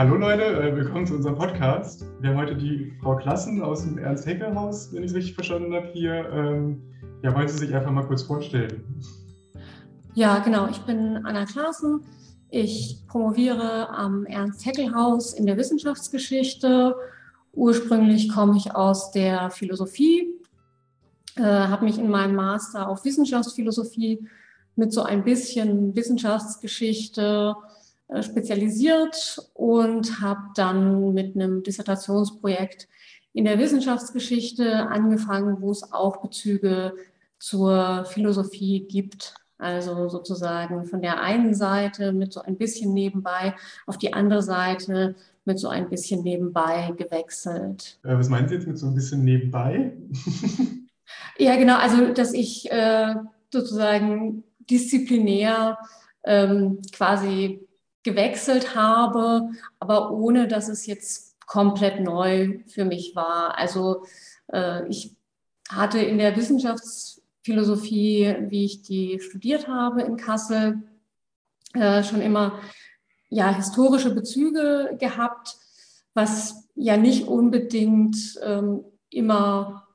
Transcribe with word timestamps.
Hallo 0.00 0.16
Leute, 0.16 0.44
äh, 0.44 0.74
willkommen 0.74 1.06
zu 1.06 1.12
unserem 1.12 1.36
Podcast. 1.36 2.06
Wir 2.20 2.30
haben 2.30 2.38
heute 2.38 2.56
die 2.56 2.90
Frau 3.02 3.16
Klassen 3.16 3.60
aus 3.60 3.82
dem 3.82 3.98
Ernst-Heckel-Haus, 3.98 4.94
wenn 4.94 5.02
ich 5.02 5.10
es 5.10 5.14
richtig 5.14 5.34
verstanden 5.34 5.74
habe, 5.74 5.88
hier. 5.92 6.26
Ähm, 6.32 6.80
ja, 7.22 7.34
wollen 7.34 7.46
Sie 7.46 7.58
sich 7.58 7.74
einfach 7.74 7.90
mal 7.90 8.06
kurz 8.06 8.22
vorstellen? 8.22 8.82
Ja, 10.14 10.38
genau. 10.38 10.68
Ich 10.70 10.78
bin 10.78 11.18
Anna 11.26 11.44
Klassen. 11.44 12.00
Ich 12.48 13.02
promoviere 13.08 13.90
am 13.90 14.24
Ernst-Heckel-Haus 14.24 15.34
in 15.34 15.44
der 15.44 15.58
Wissenschaftsgeschichte. 15.58 16.96
Ursprünglich 17.52 18.32
komme 18.32 18.56
ich 18.56 18.74
aus 18.74 19.10
der 19.10 19.50
Philosophie, 19.50 20.30
äh, 21.36 21.42
habe 21.42 21.84
mich 21.84 21.98
in 21.98 22.08
meinem 22.08 22.36
Master 22.36 22.88
auf 22.88 23.04
Wissenschaftsphilosophie 23.04 24.26
mit 24.76 24.94
so 24.94 25.02
ein 25.02 25.24
bisschen 25.24 25.94
Wissenschaftsgeschichte 25.94 27.54
spezialisiert 28.22 29.38
und 29.54 30.20
habe 30.20 30.40
dann 30.54 31.14
mit 31.14 31.36
einem 31.36 31.62
Dissertationsprojekt 31.62 32.88
in 33.32 33.44
der 33.44 33.58
Wissenschaftsgeschichte 33.58 34.88
angefangen, 34.88 35.60
wo 35.60 35.70
es 35.70 35.92
auch 35.92 36.18
Bezüge 36.18 36.94
zur 37.38 38.04
Philosophie 38.06 38.86
gibt. 38.88 39.34
Also 39.58 40.08
sozusagen 40.08 40.86
von 40.86 41.02
der 41.02 41.20
einen 41.20 41.54
Seite 41.54 42.12
mit 42.12 42.32
so 42.32 42.40
ein 42.40 42.56
bisschen 42.56 42.94
nebenbei 42.94 43.54
auf 43.86 43.98
die 43.98 44.12
andere 44.14 44.42
Seite 44.42 45.14
mit 45.44 45.58
so 45.58 45.68
ein 45.68 45.90
bisschen 45.90 46.22
nebenbei 46.22 46.92
gewechselt. 46.96 47.98
Äh, 48.02 48.16
was 48.16 48.28
meinen 48.28 48.48
Sie 48.48 48.54
jetzt 48.54 48.66
mit 48.66 48.78
so 48.78 48.86
ein 48.86 48.94
bisschen 48.94 49.22
nebenbei? 49.22 49.92
ja, 51.38 51.56
genau. 51.56 51.76
Also, 51.76 52.12
dass 52.12 52.32
ich 52.32 52.70
äh, 52.70 53.14
sozusagen 53.52 54.44
disziplinär 54.70 55.78
ähm, 56.24 56.78
quasi 56.92 57.66
gewechselt 58.02 58.74
habe, 58.74 59.50
aber 59.78 60.12
ohne 60.12 60.48
dass 60.48 60.68
es 60.68 60.86
jetzt 60.86 61.38
komplett 61.46 62.00
neu 62.00 62.60
für 62.66 62.84
mich 62.84 63.14
war. 63.14 63.58
Also 63.58 64.04
äh, 64.52 64.88
ich 64.88 65.16
hatte 65.68 65.98
in 65.98 66.18
der 66.18 66.36
Wissenschaftsphilosophie, 66.36 68.36
wie 68.48 68.64
ich 68.64 68.82
die 68.82 69.20
studiert 69.20 69.68
habe 69.68 70.02
in 70.02 70.16
Kassel, 70.16 70.82
äh, 71.74 72.02
schon 72.02 72.20
immer 72.20 72.60
ja 73.28 73.54
historische 73.54 74.14
Bezüge 74.14 74.96
gehabt, 74.98 75.56
was 76.14 76.68
ja 76.74 76.96
nicht 76.96 77.28
unbedingt 77.28 78.16
ähm, 78.42 78.84
immer 79.10 79.86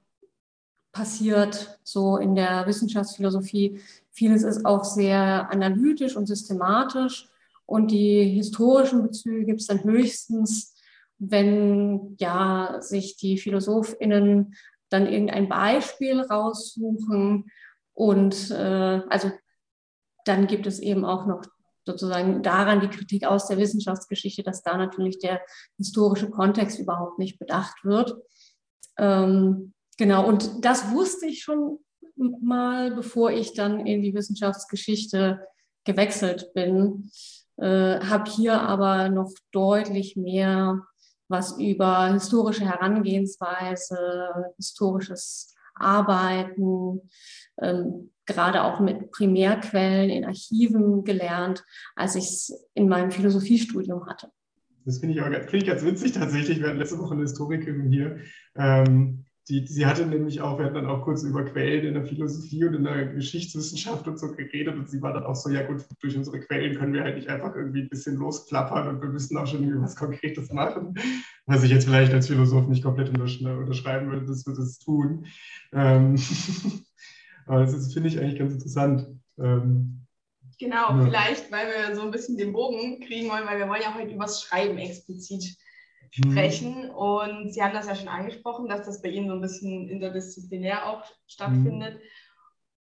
passiert, 0.92 1.80
so 1.84 2.17
in 2.17 2.36
der 2.36 2.66
Wissenschaftsphilosophie. 2.67 3.81
Vieles 4.12 4.44
ist 4.44 4.66
auch 4.66 4.86
sehr 4.86 5.50
analytisch 5.52 6.16
und 6.16 6.25
systematisch. 6.25 7.30
Und 7.66 7.92
die 7.92 8.24
historischen 8.26 9.04
Bezüge 9.04 9.46
gibt 9.46 9.62
es 9.62 9.68
dann 9.68 9.84
höchstens, 9.84 10.76
wenn 11.18 12.16
ja 12.20 12.78
sich 12.82 13.18
die 13.18 13.38
PhilosophInnen 13.38 14.56
dann 14.90 15.08
irgendein 15.08 15.50
Beispiel 15.50 16.22
raussuchen. 16.22 17.52
Und 17.94 18.52
äh, 18.52 19.02
also 19.10 19.32
dann 20.26 20.48
gibt 20.48 20.68
es 20.68 20.80
eben 20.80 21.06
auch 21.06 21.26
noch 21.26 21.44
sozusagen 21.86 22.42
daran 22.42 22.82
die 22.82 22.90
Kritik 22.90 23.26
aus 23.26 23.48
der 23.48 23.58
Wissenschaftsgeschichte, 23.58 24.44
dass 24.44 24.64
da 24.64 24.76
natürlich 24.78 25.20
der 25.20 25.42
historische 25.78 26.30
Kontext 26.30 26.80
überhaupt 26.80 27.20
nicht 27.20 27.38
bedacht 27.40 27.84
wird. 27.84 28.16
Ähm, 28.98 29.74
genau, 29.98 30.28
und 30.28 30.66
das 30.66 30.92
wusste 30.92 31.28
ich 31.28 31.44
schon 31.44 31.80
mal, 32.16 32.92
bevor 32.92 33.32
ich 33.32 33.54
dann 33.54 33.86
in 33.86 34.02
die 34.02 34.14
Wissenschaftsgeschichte 34.14 35.46
gewechselt 35.84 36.54
bin 36.54 37.12
äh, 37.58 38.00
habe 38.00 38.30
hier 38.30 38.61
aber 38.61 39.09
noch 39.09 39.31
deutlich 39.52 40.16
mehr 40.16 40.85
was 41.28 41.59
über 41.59 42.13
historische 42.13 42.66
Herangehensweise, 42.66 43.97
historisches 44.57 45.56
Arbeiten, 45.74 47.02
ähm, 47.62 48.12
gerade 48.25 48.63
auch 48.63 48.80
mit 48.80 49.12
Primärquellen 49.12 50.09
in 50.09 50.25
Archiven 50.25 51.03
gelernt, 51.03 51.63
als 51.96 52.16
ich 52.16 52.25
es 52.25 52.68
in 52.74 52.88
meinem 52.88 53.12
Philosophiestudium 53.12 54.06
hatte. 54.07 54.30
Das 54.85 55.00
finde 55.00 55.16
ich 55.16 55.22
auch 55.22 55.50
find 55.50 55.63
ich 55.63 55.68
ganz 55.68 55.84
witzig 55.84 56.12
tatsächlich. 56.12 56.59
Wir 56.59 56.68
hatten 56.68 56.78
letzte 56.78 57.00
Woche 57.00 57.13
eine 57.13 57.24
Historikerin 57.24 57.91
hier, 57.91 58.19
ähm, 58.56 59.25
die, 59.47 59.67
sie 59.67 59.85
hatte 59.85 60.07
nämlich 60.07 60.41
auch, 60.41 60.57
wir 60.57 60.66
hatten 60.66 60.75
dann 60.75 60.88
auch 60.88 61.03
kurz 61.03 61.22
über 61.22 61.45
Quellen 61.45 61.85
in 61.85 61.94
der 61.94 62.06
Philosophie 62.06 62.66
und 62.66 62.73
in 62.73 62.83
der 62.83 63.06
Geschichtswissenschaft 63.06 64.07
und 64.07 64.17
so 64.17 64.31
geredet 64.31 64.75
und 64.75 64.89
sie 64.89 65.01
war 65.03 65.13
dann 65.13 65.23
auch 65.23 65.35
so, 65.35 65.51
ja 65.51 65.61
gut, 65.61 65.85
durch 66.01 66.17
unsere 66.17 66.39
Quellen 66.39 66.78
können 66.78 66.94
wir 66.94 67.03
halt 67.03 67.16
nicht 67.16 67.29
einfach 67.29 67.56
irgendwie 67.56 67.81
ein 67.81 67.89
bisschen 67.89 68.16
losklappern 68.16 68.88
und 68.88 69.01
wir 69.01 69.09
müssen 69.09 69.38
auch 69.38 69.45
schon 69.45 69.61
irgendwie 69.61 69.83
was 69.83 69.95
Konkretes 69.95 70.51
machen, 70.51 70.95
was 71.45 71.63
ich 71.63 71.69
jetzt 71.69 71.85
vielleicht 71.85 72.11
als 72.11 72.28
Philosoph 72.28 72.67
nicht 72.67 72.83
komplett 72.83 73.09
unterschreiben 73.09 74.09
würde, 74.09 74.25
dass 74.25 74.47
wir 74.47 74.56
das 74.56 74.79
tun. 74.79 75.28
Ähm 75.73 76.16
Aber 77.45 77.66
das 77.66 77.94
finde 77.94 78.09
ich 78.09 78.19
eigentlich 78.19 78.39
ganz 78.39 78.53
interessant. 78.53 79.07
Ähm 79.38 80.07
genau, 80.59 80.89
ja. 80.89 81.06
vielleicht, 81.06 81.51
weil 81.51 81.67
wir 81.67 81.95
so 81.95 82.01
ein 82.01 82.09
bisschen 82.09 82.38
den 82.38 82.53
Bogen 82.53 83.00
kriegen 83.01 83.29
wollen, 83.29 83.45
weil 83.45 83.59
wir 83.59 83.69
wollen 83.69 83.83
ja 83.83 83.94
heute 83.94 84.12
über 84.12 84.25
das 84.25 84.41
Schreiben 84.41 84.79
explizit 84.79 85.56
Mhm. 86.18 86.31
sprechen. 86.31 86.90
Und 86.92 87.53
Sie 87.53 87.62
haben 87.62 87.74
das 87.74 87.88
ja 87.88 87.96
schon 87.96 88.08
angesprochen, 88.08 88.68
dass 88.68 88.86
das 88.86 89.02
bei 89.02 89.09
Ihnen 89.09 89.28
so 89.28 89.34
ein 89.34 89.42
bisschen 89.42 89.90
interdisziplinär 89.90 90.88
auch 90.90 91.03
stattfindet. 91.28 91.96
Mhm. 91.96 92.02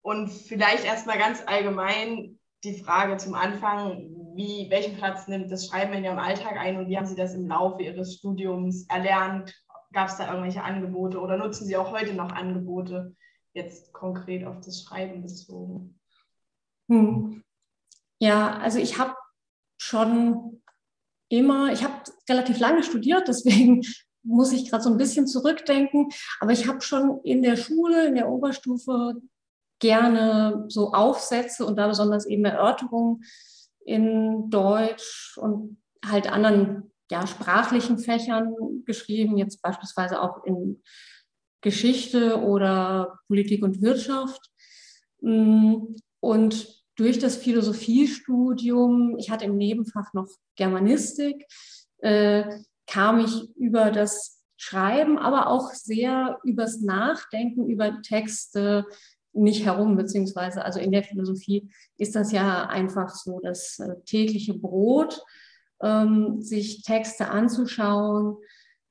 Und 0.01 0.29
vielleicht 0.29 0.85
erstmal 0.85 1.17
ganz 1.17 1.43
allgemein 1.45 2.39
die 2.63 2.79
Frage 2.79 3.17
zum 3.17 3.33
Anfang, 3.33 4.09
wie, 4.35 4.67
welchen 4.69 4.97
Platz 4.97 5.27
nimmt 5.27 5.51
das 5.51 5.67
Schreiben 5.67 5.93
in 5.93 6.03
Ihrem 6.03 6.19
Alltag 6.19 6.57
ein 6.57 6.77
und 6.77 6.89
wie 6.89 6.97
haben 6.97 7.05
Sie 7.05 7.15
das 7.15 7.33
im 7.33 7.47
Laufe 7.47 7.83
Ihres 7.83 8.15
Studiums 8.15 8.85
erlernt? 8.89 9.53
Gab 9.93 10.09
es 10.09 10.17
da 10.17 10.27
irgendwelche 10.27 10.63
Angebote 10.63 11.19
oder 11.19 11.37
nutzen 11.37 11.65
Sie 11.65 11.77
auch 11.77 11.91
heute 11.91 12.13
noch 12.13 12.31
Angebote, 12.31 13.15
jetzt 13.53 13.93
konkret 13.93 14.45
auf 14.45 14.59
das 14.59 14.83
Schreiben 14.83 15.21
bezogen? 15.21 15.99
Hm. 16.89 17.43
Ja, 18.19 18.57
also 18.57 18.79
ich 18.79 18.99
habe 18.99 19.15
schon 19.77 20.61
immer, 21.29 21.71
ich 21.71 21.83
habe 21.83 21.95
relativ 22.29 22.59
lange 22.59 22.83
studiert, 22.83 23.27
deswegen 23.27 23.81
muss 24.23 24.51
ich 24.51 24.69
gerade 24.69 24.83
so 24.83 24.89
ein 24.89 24.97
bisschen 24.97 25.27
zurückdenken, 25.27 26.09
aber 26.39 26.51
ich 26.51 26.67
habe 26.67 26.81
schon 26.81 27.19
in 27.23 27.43
der 27.43 27.57
Schule, 27.57 28.07
in 28.07 28.15
der 28.15 28.29
Oberstufe 28.29 29.15
gerne 29.79 30.65
so 30.67 30.93
Aufsätze 30.93 31.65
und 31.65 31.77
da 31.77 31.87
besonders 31.87 32.25
eben 32.25 32.45
Erörterungen 32.45 33.23
in 33.85 34.49
Deutsch 34.49 35.37
und 35.37 35.77
halt 36.03 36.31
anderen 36.31 36.91
ja, 37.11 37.27
sprachlichen 37.27 37.99
Fächern 37.99 38.55
geschrieben, 38.85 39.37
jetzt 39.37 39.61
beispielsweise 39.61 40.21
auch 40.21 40.43
in 40.45 40.81
Geschichte 41.61 42.41
oder 42.41 43.19
Politik 43.27 43.63
und 43.63 43.81
Wirtschaft. 43.81 44.51
Und 45.19 46.84
durch 46.95 47.19
das 47.19 47.35
Philosophiestudium, 47.35 49.17
ich 49.17 49.29
hatte 49.29 49.45
im 49.45 49.57
Nebenfach 49.57 50.13
noch 50.13 50.27
Germanistik, 50.55 51.45
äh, 51.99 52.43
kam 52.87 53.19
ich 53.19 53.55
über 53.55 53.91
das 53.91 54.43
Schreiben, 54.57 55.17
aber 55.17 55.47
auch 55.47 55.71
sehr 55.73 56.39
übers 56.43 56.81
Nachdenken 56.81 57.67
über 57.67 58.01
Texte 58.01 58.85
nicht 59.33 59.65
herum, 59.65 59.97
beziehungsweise 59.97 60.63
also 60.63 60.79
in 60.79 60.91
der 60.91 61.03
Philosophie 61.03 61.69
ist 61.97 62.15
das 62.15 62.31
ja 62.31 62.67
einfach 62.67 63.09
so 63.09 63.41
das 63.41 63.79
äh, 63.79 63.95
tägliche 64.05 64.53
Brot, 64.53 65.21
ähm, 65.81 66.41
sich 66.41 66.83
Texte 66.83 67.27
anzuschauen, 67.29 68.37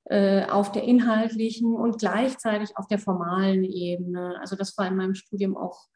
äh, 0.05 0.45
auf 0.45 0.71
der 0.71 0.85
inhaltlichen 0.85 1.75
und 1.75 1.99
gleichzeitig 1.99 2.77
auf 2.77 2.87
der 2.89 2.99
formalen 2.99 3.65
Ebene. 3.65 4.37
Also 4.39 4.55
das 4.55 4.77
war 4.77 4.87
in 4.87 4.97
meinem 4.97 5.15
Studium 5.15 5.57
auch 5.57 5.87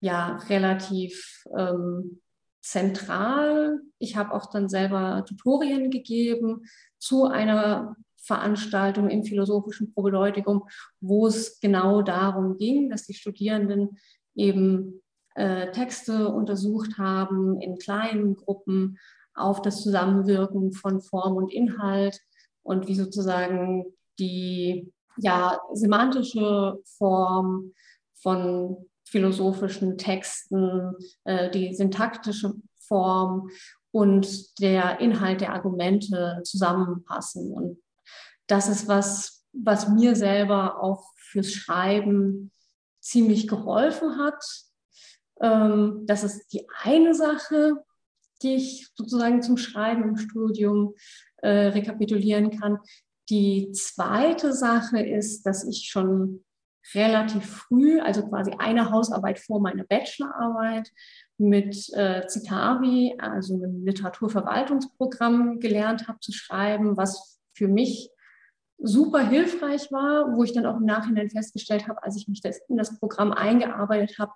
ja 0.00 0.36
relativ 0.48 1.44
ähm, 1.56 2.20
zentral. 2.60 3.80
Ich 3.98 4.16
habe 4.16 4.34
auch 4.34 4.50
dann 4.50 4.68
selber 4.68 5.24
Tutorien 5.26 5.90
gegeben 5.90 6.62
zu 6.98 7.26
einer 7.26 7.96
Veranstaltung 8.18 9.08
im 9.08 9.24
philosophischen 9.24 9.94
Probedeutikum, 9.94 10.64
wo 11.00 11.28
es 11.28 11.60
genau 11.60 12.02
darum 12.02 12.56
ging, 12.58 12.90
dass 12.90 13.06
die 13.06 13.14
Studierenden 13.14 13.98
eben 14.34 15.02
äh, 15.36 15.70
Texte 15.70 16.28
untersucht 16.28 16.98
haben 16.98 17.60
in 17.60 17.78
kleinen 17.78 18.34
Gruppen 18.36 18.98
auf 19.34 19.62
das 19.62 19.82
Zusammenwirken 19.82 20.72
von 20.72 21.00
Form 21.00 21.36
und 21.36 21.52
Inhalt 21.52 22.20
und 22.62 22.88
wie 22.88 22.94
sozusagen 22.96 23.84
die 24.18 24.92
ja, 25.18 25.60
semantische 25.72 26.78
Form 26.84 27.72
von 28.14 28.88
philosophischen 29.16 29.96
Texten, 29.96 30.92
äh, 31.24 31.50
die 31.50 31.74
syntaktische 31.74 32.52
Form 32.86 33.48
und 33.92 34.60
der 34.60 35.00
Inhalt 35.00 35.40
der 35.40 35.54
Argumente 35.54 36.42
zusammenpassen. 36.44 37.50
Und 37.50 37.78
das 38.46 38.68
ist 38.68 38.88
was, 38.88 39.42
was 39.54 39.88
mir 39.88 40.14
selber 40.14 40.82
auch 40.82 41.14
fürs 41.16 41.50
Schreiben 41.50 42.52
ziemlich 43.00 43.48
geholfen 43.48 44.18
hat. 44.18 44.44
Ähm, 45.40 46.02
das 46.06 46.24
ist 46.24 46.52
die 46.52 46.66
eine 46.82 47.14
Sache. 47.14 47.82
die 48.42 48.56
ich 48.56 48.90
sozusagen 48.94 49.40
zum 49.40 49.56
Schreiben 49.56 50.02
im 50.10 50.16
Studium 50.18 50.94
äh, 51.38 51.68
rekapitulieren 51.68 52.50
kann. 52.60 52.78
Die 53.30 53.72
zweite 53.72 54.52
Sache 54.52 55.00
ist, 55.00 55.44
dass 55.44 55.64
ich 55.66 55.88
schon 55.88 56.44
relativ 56.94 57.44
früh, 57.44 58.00
also 58.00 58.28
quasi 58.28 58.52
eine 58.58 58.90
Hausarbeit 58.90 59.38
vor 59.38 59.60
meiner 59.60 59.84
Bachelorarbeit 59.84 60.90
mit 61.38 61.76
äh, 61.94 62.26
Citavi, 62.26 63.16
also 63.18 63.54
einem 63.54 63.84
Literaturverwaltungsprogramm 63.84 65.60
gelernt 65.60 66.08
habe 66.08 66.20
zu 66.20 66.32
schreiben, 66.32 66.96
was 66.96 67.40
für 67.54 67.68
mich 67.68 68.10
super 68.78 69.26
hilfreich 69.26 69.90
war, 69.90 70.36
wo 70.36 70.44
ich 70.44 70.52
dann 70.52 70.66
auch 70.66 70.76
im 70.76 70.84
Nachhinein 70.84 71.30
festgestellt 71.30 71.88
habe, 71.88 72.02
als 72.02 72.16
ich 72.16 72.28
mich 72.28 72.40
das, 72.40 72.60
in 72.68 72.76
das 72.76 72.98
Programm 72.98 73.32
eingearbeitet 73.32 74.18
habe, 74.18 74.32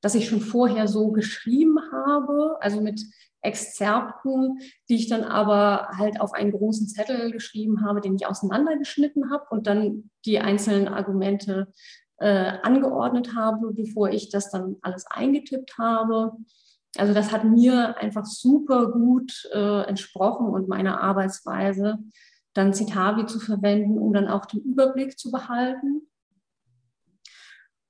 dass 0.00 0.14
ich 0.14 0.28
schon 0.28 0.40
vorher 0.40 0.88
so 0.88 1.10
geschrieben 1.12 1.78
habe, 1.92 2.56
also 2.60 2.80
mit 2.80 3.00
Exzerpten, 3.42 4.58
die 4.88 4.96
ich 4.96 5.08
dann 5.08 5.24
aber 5.24 5.88
halt 5.96 6.20
auf 6.20 6.32
einen 6.32 6.52
großen 6.52 6.88
Zettel 6.88 7.32
geschrieben 7.32 7.84
habe, 7.84 8.00
den 8.00 8.16
ich 8.16 8.26
auseinandergeschnitten 8.26 9.30
habe 9.30 9.46
und 9.50 9.66
dann 9.66 10.10
die 10.26 10.40
einzelnen 10.40 10.88
Argumente 10.88 11.72
äh, 12.18 12.58
angeordnet 12.62 13.34
habe, 13.34 13.72
bevor 13.72 14.10
ich 14.10 14.28
das 14.28 14.50
dann 14.50 14.76
alles 14.82 15.06
eingetippt 15.06 15.78
habe. 15.78 16.32
Also 16.98 17.14
das 17.14 17.32
hat 17.32 17.44
mir 17.44 17.96
einfach 17.98 18.26
super 18.26 18.90
gut 18.90 19.48
äh, 19.52 19.82
entsprochen 19.82 20.48
und 20.48 20.68
meiner 20.68 21.00
Arbeitsweise, 21.00 21.98
dann 22.52 22.74
Citavi 22.74 23.26
zu 23.26 23.38
verwenden, 23.38 23.98
um 23.98 24.12
dann 24.12 24.28
auch 24.28 24.44
den 24.44 24.60
Überblick 24.60 25.18
zu 25.18 25.30
behalten. 25.30 26.02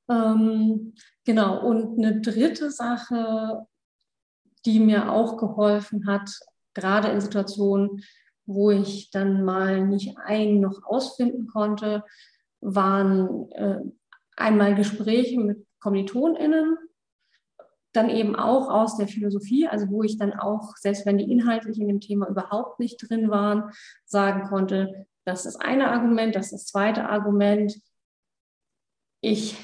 Ähm, 0.09 0.93
genau, 1.25 1.67
und 1.67 1.99
eine 1.99 2.20
dritte 2.20 2.70
Sache, 2.70 3.67
die 4.67 4.81
mir 4.81 5.11
auch 5.11 5.37
geholfen 5.37 6.06
hat, 6.06 6.31
gerade 6.75 7.08
in 7.08 7.20
Situationen, 7.20 8.02
wo 8.46 8.70
ich 8.70 9.11
dann 9.11 9.44
mal 9.44 9.87
nicht 9.87 10.17
ein 10.19 10.61
noch 10.61 10.82
ausfinden 10.84 11.46
konnte, 11.46 12.05
waren 12.61 13.50
äh, 13.52 13.81
einmal 14.37 14.75
Gespräche 14.75 15.38
mit 15.38 15.67
KommilitonInnen, 15.81 16.76
dann 17.93 18.08
eben 18.08 18.37
auch 18.37 18.69
aus 18.70 18.96
der 18.96 19.08
Philosophie, 19.08 19.66
also 19.66 19.88
wo 19.90 20.02
ich 20.02 20.19
dann 20.19 20.32
auch, 20.32 20.76
selbst 20.76 21.06
wenn 21.06 21.19
die 21.19 21.31
inhaltlich 21.31 21.78
in 21.81 21.88
dem 21.88 22.00
Thema 22.00 22.28
überhaupt 22.28 22.78
nicht 22.78 22.99
drin 22.99 23.31
waren, 23.31 23.70
sagen 24.05 24.49
konnte, 24.49 25.06
das 25.25 25.46
ist 25.46 25.56
eine 25.56 25.90
Argument, 25.90 26.34
das 26.34 26.46
ist 26.46 26.52
das 26.52 26.66
zweite 26.66 27.08
Argument. 27.08 27.81
Ich 29.20 29.56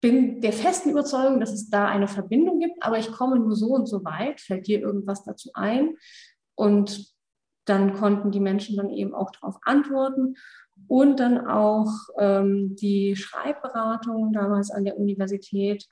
bin 0.00 0.40
der 0.40 0.52
festen 0.52 0.90
Überzeugung, 0.90 1.40
dass 1.40 1.52
es 1.52 1.68
da 1.68 1.86
eine 1.86 2.08
Verbindung 2.08 2.58
gibt, 2.58 2.82
aber 2.82 2.98
ich 2.98 3.12
komme 3.12 3.38
nur 3.38 3.54
so 3.54 3.68
und 3.68 3.86
so 3.86 4.04
weit. 4.04 4.40
Fällt 4.40 4.66
dir 4.66 4.80
irgendwas 4.80 5.24
dazu 5.24 5.50
ein? 5.54 5.96
Und 6.54 7.12
dann 7.66 7.94
konnten 7.94 8.30
die 8.30 8.40
Menschen 8.40 8.76
dann 8.76 8.90
eben 8.90 9.14
auch 9.14 9.30
darauf 9.30 9.56
antworten. 9.62 10.36
Und 10.88 11.20
dann 11.20 11.46
auch 11.46 11.92
ähm, 12.18 12.74
die 12.76 13.14
Schreibberatung 13.14 14.32
damals 14.32 14.70
an 14.70 14.84
der 14.84 14.98
Universität. 14.98 15.84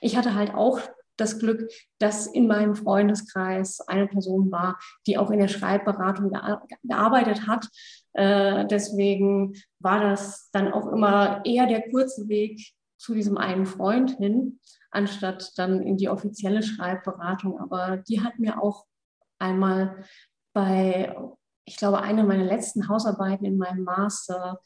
Ich 0.00 0.16
hatte 0.16 0.34
halt 0.36 0.54
auch 0.54 0.80
das 1.16 1.40
Glück, 1.40 1.70
dass 1.98 2.26
in 2.26 2.46
meinem 2.46 2.76
Freundeskreis 2.76 3.80
eine 3.80 4.06
Person 4.06 4.50
war, 4.50 4.78
die 5.06 5.18
auch 5.18 5.30
in 5.30 5.40
der 5.40 5.48
Schreibberatung 5.48 6.32
gearbeitet 6.82 7.46
hat. 7.46 7.66
Äh, 8.12 8.66
deswegen 8.66 9.54
war 9.80 10.00
das 10.00 10.50
dann 10.52 10.72
auch 10.72 10.90
immer 10.90 11.44
eher 11.44 11.66
der 11.66 11.90
kurze 11.90 12.28
Weg 12.28 12.72
zu 13.02 13.14
diesem 13.14 13.36
einen 13.36 13.66
Freund 13.66 14.12
hin, 14.12 14.60
anstatt 14.92 15.58
dann 15.58 15.82
in 15.82 15.96
die 15.96 16.08
offizielle 16.08 16.62
Schreibberatung. 16.62 17.58
Aber 17.58 17.96
die 17.96 18.22
hat 18.22 18.38
mir 18.38 18.62
auch 18.62 18.86
einmal 19.40 20.04
bei, 20.52 21.12
ich 21.64 21.76
glaube, 21.76 22.00
einer 22.00 22.22
meiner 22.22 22.44
letzten 22.44 22.88
Hausarbeiten 22.88 23.44
in 23.44 23.58
meinem 23.58 23.82
Master 23.82 24.60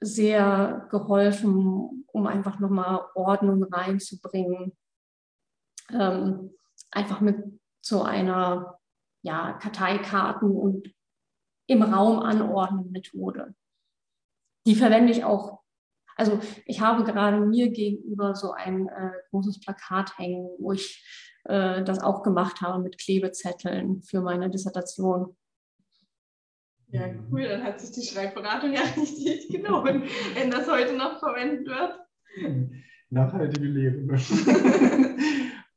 sehr 0.00 0.86
geholfen, 0.90 2.04
um 2.08 2.26
einfach 2.26 2.60
nochmal 2.60 3.06
Ordnung 3.14 3.64
reinzubringen. 3.64 4.76
Ähm, 5.88 6.54
einfach 6.90 7.22
mit 7.22 7.58
so 7.80 8.02
einer 8.02 8.78
ja, 9.22 9.54
Karteikarten 9.54 10.50
und 10.50 10.92
im 11.66 11.82
Raum 11.82 12.18
anordnen 12.18 12.92
Methode. 12.92 13.54
Die 14.66 14.74
verwende 14.74 15.10
ich 15.10 15.24
auch 15.24 15.61
also 16.16 16.40
ich 16.66 16.80
habe 16.80 17.04
gerade 17.04 17.40
mir 17.40 17.70
gegenüber 17.70 18.34
so 18.34 18.52
ein 18.52 18.88
äh, 18.88 19.10
großes 19.30 19.60
Plakat 19.60 20.18
hängen, 20.18 20.48
wo 20.58 20.72
ich 20.72 21.04
äh, 21.44 21.82
das 21.84 22.00
auch 22.00 22.22
gemacht 22.22 22.60
habe 22.60 22.82
mit 22.82 22.98
Klebezetteln 22.98 24.02
für 24.02 24.20
meine 24.20 24.50
Dissertation. 24.50 25.36
Ja, 26.88 27.06
cool, 27.30 27.48
dann 27.48 27.64
hat 27.64 27.80
sich 27.80 27.92
die 27.92 28.06
Schreibberatung 28.06 28.72
ja 28.72 28.82
richtig 28.96 29.48
genommen, 29.48 30.04
wenn 30.34 30.50
das 30.50 30.70
heute 30.70 30.96
noch 30.96 31.18
verwendet 31.18 31.66
wird. 31.66 32.00
Nachhaltige 33.10 33.66
Lehre. 33.66 34.18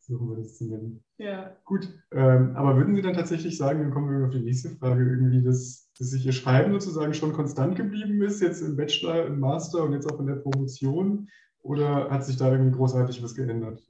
So 0.07 0.19
haben 0.19 0.29
wir 0.29 0.37
das 0.37 0.55
zu 0.55 0.65
nennen. 0.65 1.03
Ja. 1.17 1.57
Gut, 1.65 1.89
ähm, 2.11 2.55
aber 2.55 2.77
würden 2.77 2.95
Sie 2.95 3.01
dann 3.01 3.15
tatsächlich 3.15 3.57
sagen, 3.57 3.79
dann 3.79 3.91
kommen 3.91 4.07
wir 4.07 4.27
auf 4.27 4.31
die 4.31 4.43
nächste 4.43 4.69
Frage, 4.69 5.01
irgendwie, 5.01 5.41
dass, 5.41 5.84
dass 5.97 6.09
sich 6.09 6.25
Ihr 6.25 6.33
Schreiben 6.33 6.73
sozusagen 6.73 7.13
schon 7.13 7.33
konstant 7.33 7.75
geblieben 7.75 8.21
ist, 8.21 8.41
jetzt 8.41 8.61
im 8.61 8.75
Bachelor, 8.75 9.25
im 9.25 9.39
Master 9.39 9.83
und 9.83 9.93
jetzt 9.93 10.11
auch 10.11 10.19
in 10.19 10.27
der 10.27 10.35
Promotion? 10.35 11.29
Oder 11.61 12.11
hat 12.11 12.25
sich 12.25 12.37
da 12.37 12.51
irgendwie 12.51 12.75
großartig 12.75 13.23
was 13.23 13.33
geändert? 13.33 13.81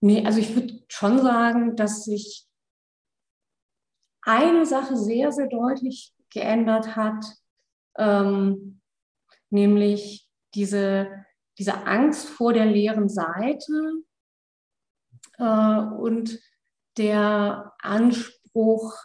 Nee, 0.00 0.24
also 0.24 0.38
ich 0.38 0.54
würde 0.54 0.82
schon 0.88 1.18
sagen, 1.18 1.76
dass 1.76 2.04
sich 2.04 2.46
eine 4.22 4.64
Sache 4.64 4.96
sehr, 4.96 5.32
sehr 5.32 5.46
deutlich 5.46 6.14
geändert 6.30 6.96
hat, 6.96 7.24
ähm, 7.98 8.80
nämlich 9.50 10.28
diese, 10.54 11.08
diese 11.58 11.86
Angst 11.86 12.28
vor 12.28 12.52
der 12.52 12.66
leeren 12.66 13.08
Seite 13.08 13.72
äh, 15.38 15.80
und 15.98 16.40
der 16.96 17.72
Anspruch, 17.80 18.39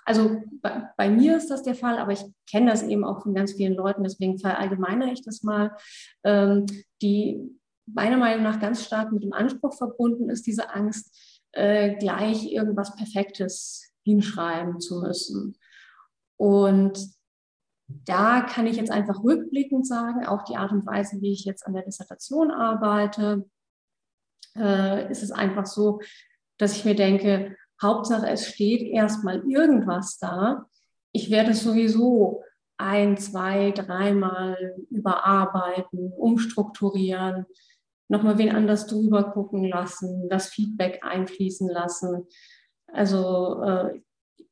also 0.05 0.41
bei, 0.61 0.89
bei, 0.97 1.09
mir 1.09 1.37
ist 1.37 1.49
das 1.49 1.63
der 1.63 1.75
Fall, 1.75 1.97
aber 1.97 2.11
ich 2.11 2.23
kenne 2.49 2.71
das 2.71 2.83
eben 2.83 3.03
auch 3.03 3.21
von 3.21 3.33
ganz 3.33 3.53
vielen 3.53 3.75
Leuten, 3.75 4.03
deswegen 4.03 4.39
verallgemeinere 4.39 5.11
ich 5.11 5.23
das 5.23 5.43
mal, 5.43 5.75
ähm, 6.23 6.65
die 7.01 7.59
meiner 7.85 8.17
Meinung 8.17 8.43
nach 8.43 8.59
ganz 8.59 8.83
stark 8.83 9.11
mit 9.11 9.23
dem 9.23 9.33
Anspruch 9.33 9.75
verbunden 9.77 10.29
ist, 10.29 10.47
diese 10.47 10.73
Angst, 10.73 11.41
äh, 11.51 11.95
gleich 11.95 12.51
irgendwas 12.51 12.95
Perfektes 12.95 13.93
hinschreiben 14.03 14.79
zu 14.79 15.01
müssen. 15.01 15.57
Und 16.37 16.99
da 17.87 18.41
kann 18.41 18.67
ich 18.67 18.77
jetzt 18.77 18.91
einfach 18.91 19.23
rückblickend 19.23 19.87
sagen, 19.87 20.25
auch 20.25 20.43
die 20.43 20.55
Art 20.55 20.71
und 20.71 20.85
Weise, 20.85 21.21
wie 21.21 21.31
ich 21.31 21.45
jetzt 21.45 21.65
an 21.65 21.73
der 21.73 21.83
Dissertation 21.83 22.51
arbeite, 22.51 23.47
äh, 24.57 25.09
ist 25.11 25.23
es 25.23 25.31
einfach 25.31 25.65
so, 25.65 26.01
dass 26.57 26.75
ich 26.75 26.85
mir 26.85 26.95
denke, 26.95 27.55
Hauptsache, 27.81 28.27
es 28.27 28.47
steht 28.47 28.81
erstmal 28.81 29.43
irgendwas 29.49 30.17
da. 30.17 30.65
Ich 31.11 31.29
werde 31.29 31.51
es 31.51 31.63
sowieso 31.63 32.43
ein, 32.77 33.17
zwei, 33.17 33.71
dreimal 33.71 34.75
überarbeiten, 34.89 36.11
umstrukturieren, 36.13 37.45
nochmal 38.07 38.37
wen 38.37 38.53
anders 38.53 38.87
drüber 38.87 39.31
gucken 39.31 39.65
lassen, 39.65 40.29
das 40.29 40.49
Feedback 40.49 41.01
einfließen 41.03 41.69
lassen. 41.69 42.27
Also 42.87 43.61
äh, 43.63 44.01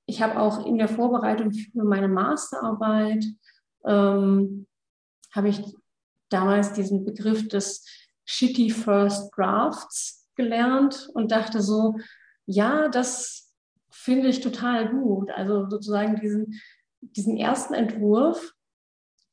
ich 0.05 0.21
habe 0.21 0.39
auch 0.39 0.65
in 0.65 0.77
der 0.77 0.87
Vorbereitung 0.87 1.51
für 1.51 1.83
meine 1.83 2.07
Masterarbeit, 2.07 3.25
ähm, 3.85 4.67
habe 5.33 5.49
ich 5.49 5.61
damals 6.29 6.73
diesen 6.73 7.05
Begriff 7.05 7.47
des 7.47 7.85
Shitty 8.25 8.69
First 8.69 9.31
Drafts 9.35 10.29
gelernt 10.35 11.09
und 11.13 11.31
dachte 11.31 11.61
so, 11.61 11.95
ja, 12.45 12.89
das 12.89 13.53
finde 13.91 14.27
ich 14.27 14.41
total 14.41 14.89
gut. 14.89 15.31
Also 15.31 15.69
sozusagen 15.69 16.19
diesen, 16.19 16.59
diesen 17.01 17.37
ersten 17.37 17.73
Entwurf, 17.73 18.53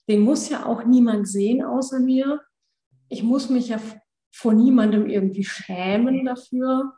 den 0.08 0.20
muss 0.20 0.48
ja 0.48 0.66
auch 0.66 0.84
niemand 0.84 1.28
sehen 1.28 1.64
außer 1.64 2.00
mir. 2.00 2.40
Ich 3.08 3.22
muss 3.22 3.48
mich 3.48 3.68
ja 3.68 3.80
vor 4.32 4.52
niemandem 4.52 5.08
irgendwie 5.08 5.44
schämen 5.44 6.24
dafür, 6.24 6.92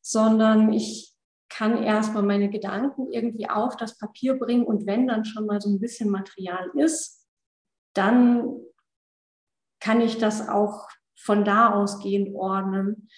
sondern 0.00 0.72
ich 0.72 1.14
kann 1.48 1.82
erstmal 1.82 2.22
meine 2.22 2.50
Gedanken 2.50 3.10
irgendwie 3.10 3.48
auf 3.48 3.76
das 3.76 3.98
Papier 3.98 4.38
bringen 4.38 4.64
und 4.64 4.86
wenn 4.86 5.08
dann 5.08 5.24
schon 5.24 5.46
mal 5.46 5.60
so 5.60 5.70
ein 5.70 5.80
bisschen 5.80 6.10
Material 6.10 6.70
ist, 6.74 7.26
dann 7.94 8.60
kann 9.80 10.00
ich 10.00 10.18
das 10.18 10.48
auch 10.48 10.88
von 11.16 11.44
da 11.44 11.72
ausgehend 11.72 12.34
ordnen, 12.34 13.08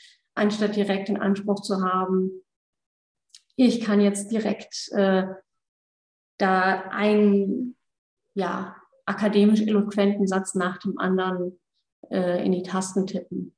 anstatt 0.41 0.75
direkt 0.75 1.09
den 1.09 1.21
Anspruch 1.21 1.61
zu 1.61 1.83
haben, 1.83 2.31
ich 3.57 3.83
kann 3.83 4.01
jetzt 4.01 4.31
direkt 4.31 4.89
äh, 4.93 5.27
da 6.39 6.81
einen 6.89 7.77
ja, 8.35 8.75
akademisch 9.05 9.61
eloquenten 9.61 10.27
Satz 10.27 10.55
nach 10.55 10.79
dem 10.79 10.99
anderen 10.99 11.61
äh, 12.11 12.45
in 12.45 12.53
die 12.53 12.63
Tasten 12.63 13.07
tippen. 13.07 13.55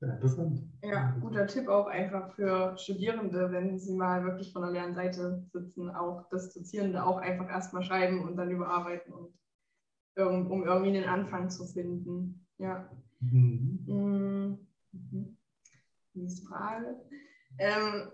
Ja, 0.00 0.08
interessant. 0.14 0.60
Ja, 0.82 1.16
guter 1.20 1.46
Tipp 1.46 1.68
auch 1.68 1.86
einfach 1.86 2.34
für 2.34 2.76
Studierende, 2.76 3.50
wenn 3.50 3.78
sie 3.78 3.94
mal 3.94 4.24
wirklich 4.24 4.52
von 4.52 4.62
der 4.62 4.72
leeren 4.72 4.94
Seite 4.94 5.46
sitzen, 5.52 5.88
auch 5.88 6.28
das 6.30 6.52
Dozierende 6.52 7.02
auch 7.04 7.18
einfach 7.18 7.48
erstmal 7.48 7.84
schreiben 7.84 8.24
und 8.24 8.36
dann 8.36 8.50
überarbeiten 8.50 9.14
und 9.14 9.32
um 10.16 10.64
irgendwie 10.64 10.98
einen 10.98 11.08
Anfang 11.08 11.48
zu 11.48 11.64
finden. 11.64 12.46
Ja. 12.58 12.90
Mhm. 13.22 14.58
Mhm. 14.92 15.36
Nächste 16.14 16.46
Frage. 16.46 17.00
Ähm, 17.58 18.10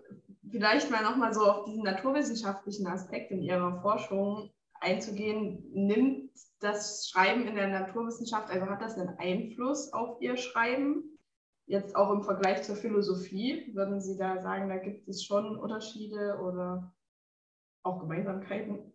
vielleicht 0.50 0.90
mal 0.90 1.02
nochmal 1.02 1.32
so 1.32 1.42
auf 1.42 1.64
diesen 1.64 1.82
naturwissenschaftlichen 1.82 2.86
Aspekt 2.86 3.30
in 3.30 3.42
Ihrer 3.42 3.80
Forschung 3.80 4.50
einzugehen. 4.80 5.64
Nimmt 5.72 6.30
das 6.60 7.08
Schreiben 7.08 7.46
in 7.46 7.54
der 7.54 7.68
Naturwissenschaft, 7.68 8.50
also 8.50 8.66
hat 8.66 8.82
das 8.82 8.96
einen 8.96 9.16
Einfluss 9.18 9.92
auf 9.92 10.20
Ihr 10.20 10.36
Schreiben? 10.36 11.18
Jetzt 11.66 11.96
auch 11.96 12.10
im 12.12 12.22
Vergleich 12.22 12.62
zur 12.62 12.76
Philosophie, 12.76 13.70
würden 13.74 14.00
Sie 14.00 14.16
da 14.16 14.40
sagen, 14.40 14.68
da 14.68 14.78
gibt 14.78 15.06
es 15.08 15.24
schon 15.24 15.58
Unterschiede 15.58 16.38
oder 16.42 16.94
auch 17.82 18.00
Gemeinsamkeiten? 18.00 18.92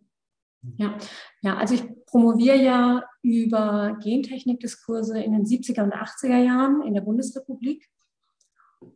Ja, 0.76 0.98
ja, 1.42 1.56
also 1.56 1.74
ich 1.74 2.03
promoviere 2.14 2.62
ja 2.62 3.04
über 3.22 3.98
Gentechnikdiskurse 4.00 5.20
in 5.20 5.32
den 5.32 5.44
70er 5.44 5.82
und 5.82 5.92
80er 5.92 6.38
Jahren 6.38 6.80
in 6.82 6.94
der 6.94 7.00
Bundesrepublik. 7.00 7.90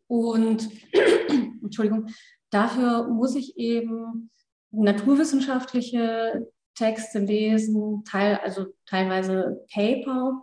Und 0.06 0.70
Entschuldigung, 1.60 2.06
dafür 2.50 3.08
muss 3.08 3.34
ich 3.34 3.56
eben 3.56 4.30
naturwissenschaftliche 4.70 6.48
Texte 6.76 7.18
lesen, 7.18 8.04
teil, 8.04 8.36
also 8.36 8.66
teilweise 8.86 9.66
Paper. 9.72 10.40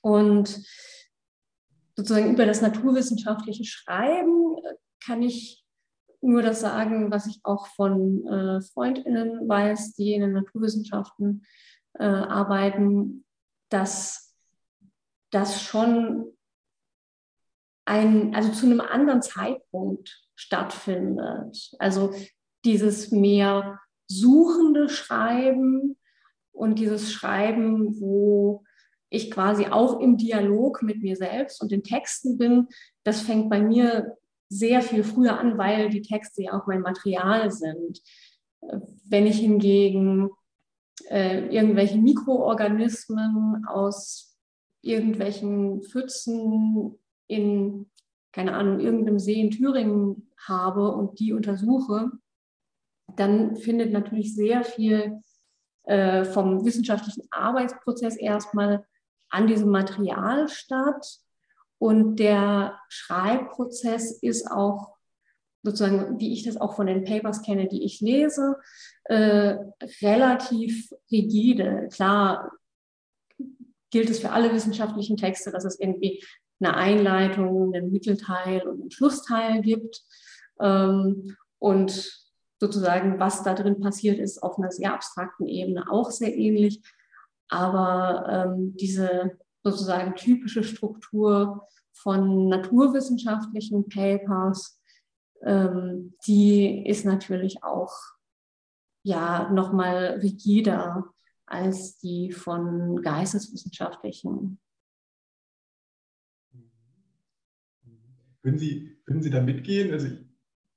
Und 0.00 0.66
sozusagen 1.94 2.32
über 2.32 2.46
das 2.46 2.60
naturwissenschaftliche 2.60 3.64
Schreiben 3.64 4.56
kann 4.98 5.22
ich 5.22 5.64
nur 6.26 6.42
das 6.42 6.60
sagen, 6.60 7.10
was 7.10 7.26
ich 7.26 7.40
auch 7.44 7.66
von 7.68 8.26
äh, 8.26 8.60
Freundinnen 8.60 9.48
weiß, 9.48 9.94
die 9.94 10.14
in 10.14 10.22
den 10.22 10.32
Naturwissenschaften 10.32 11.44
äh, 11.98 12.04
arbeiten, 12.04 13.24
dass 13.68 14.34
das 15.30 15.62
schon 15.62 16.26
ein, 17.84 18.34
also 18.34 18.50
zu 18.52 18.66
einem 18.66 18.80
anderen 18.80 19.22
Zeitpunkt 19.22 20.26
stattfindet. 20.34 21.74
Also 21.78 22.12
dieses 22.64 23.12
mehr 23.12 23.80
suchende 24.08 24.88
Schreiben 24.88 25.96
und 26.52 26.78
dieses 26.78 27.12
Schreiben, 27.12 28.00
wo 28.00 28.64
ich 29.08 29.30
quasi 29.30 29.66
auch 29.66 30.00
im 30.00 30.16
Dialog 30.16 30.82
mit 30.82 31.00
mir 31.00 31.16
selbst 31.16 31.62
und 31.62 31.70
den 31.70 31.84
Texten 31.84 32.38
bin, 32.38 32.66
das 33.04 33.20
fängt 33.20 33.48
bei 33.50 33.60
mir 33.60 34.16
sehr 34.48 34.82
viel 34.82 35.04
früher 35.04 35.38
an, 35.38 35.58
weil 35.58 35.90
die 35.90 36.02
Texte 36.02 36.42
ja 36.42 36.52
auch 36.52 36.66
mein 36.66 36.80
Material 36.80 37.50
sind. 37.50 38.00
Wenn 39.08 39.26
ich 39.26 39.38
hingegen 39.38 40.30
äh, 41.10 41.46
irgendwelche 41.48 41.98
Mikroorganismen 41.98 43.64
aus 43.66 44.36
irgendwelchen 44.82 45.82
Pfützen 45.82 46.98
in, 47.26 47.90
keine 48.32 48.54
Ahnung, 48.54 48.80
irgendeinem 48.80 49.18
See 49.18 49.40
in 49.40 49.50
Thüringen 49.50 50.30
habe 50.46 50.92
und 50.92 51.18
die 51.18 51.32
untersuche, 51.32 52.10
dann 53.16 53.56
findet 53.56 53.92
natürlich 53.92 54.34
sehr 54.34 54.64
viel 54.64 55.20
äh, 55.84 56.24
vom 56.24 56.64
wissenschaftlichen 56.64 57.22
Arbeitsprozess 57.30 58.16
erstmal 58.16 58.84
an 59.28 59.46
diesem 59.46 59.70
Material 59.70 60.48
statt. 60.48 61.20
Und 61.78 62.16
der 62.16 62.78
Schreibprozess 62.88 64.18
ist 64.22 64.50
auch 64.50 64.96
sozusagen, 65.62 66.18
wie 66.20 66.32
ich 66.32 66.44
das 66.44 66.56
auch 66.56 66.74
von 66.74 66.86
den 66.86 67.04
Papers 67.04 67.42
kenne, 67.42 67.68
die 67.68 67.84
ich 67.84 68.00
lese, 68.00 68.56
äh, 69.04 69.56
relativ 70.02 70.92
rigide. 71.10 71.88
Klar 71.92 72.52
gilt 73.90 74.10
es 74.10 74.20
für 74.20 74.30
alle 74.30 74.52
wissenschaftlichen 74.52 75.16
Texte, 75.16 75.50
dass 75.50 75.64
es 75.64 75.78
irgendwie 75.78 76.22
eine 76.60 76.74
Einleitung, 76.74 77.74
einen 77.74 77.92
Mittelteil 77.92 78.66
und 78.66 78.80
einen 78.80 78.90
Schlussteil 78.90 79.60
gibt. 79.60 80.02
Ähm, 80.60 81.36
und 81.58 82.12
sozusagen, 82.58 83.18
was 83.18 83.42
da 83.42 83.54
drin 83.54 83.80
passiert, 83.80 84.18
ist 84.18 84.42
auf 84.42 84.58
einer 84.58 84.70
sehr 84.70 84.94
abstrakten 84.94 85.46
Ebene 85.46 85.90
auch 85.90 86.10
sehr 86.10 86.34
ähnlich. 86.34 86.80
Aber 87.48 88.26
ähm, 88.28 88.76
diese 88.76 89.38
sozusagen 89.66 90.14
typische 90.14 90.62
Struktur 90.62 91.66
von 91.92 92.48
naturwissenschaftlichen 92.48 93.88
Papers, 93.88 94.80
ähm, 95.42 96.14
die 96.24 96.86
ist 96.86 97.04
natürlich 97.04 97.64
auch 97.64 97.92
ja 99.02 99.50
nochmal 99.50 100.20
rigider 100.22 101.04
als 101.46 101.98
die 101.98 102.30
von 102.30 103.02
geisteswissenschaftlichen 103.02 104.60
Würden 108.42 108.58
Sie, 108.60 108.96
würden 109.06 109.22
Sie 109.22 109.30
da 109.30 109.42
mitgehen? 109.42 109.92
Also 109.92 110.06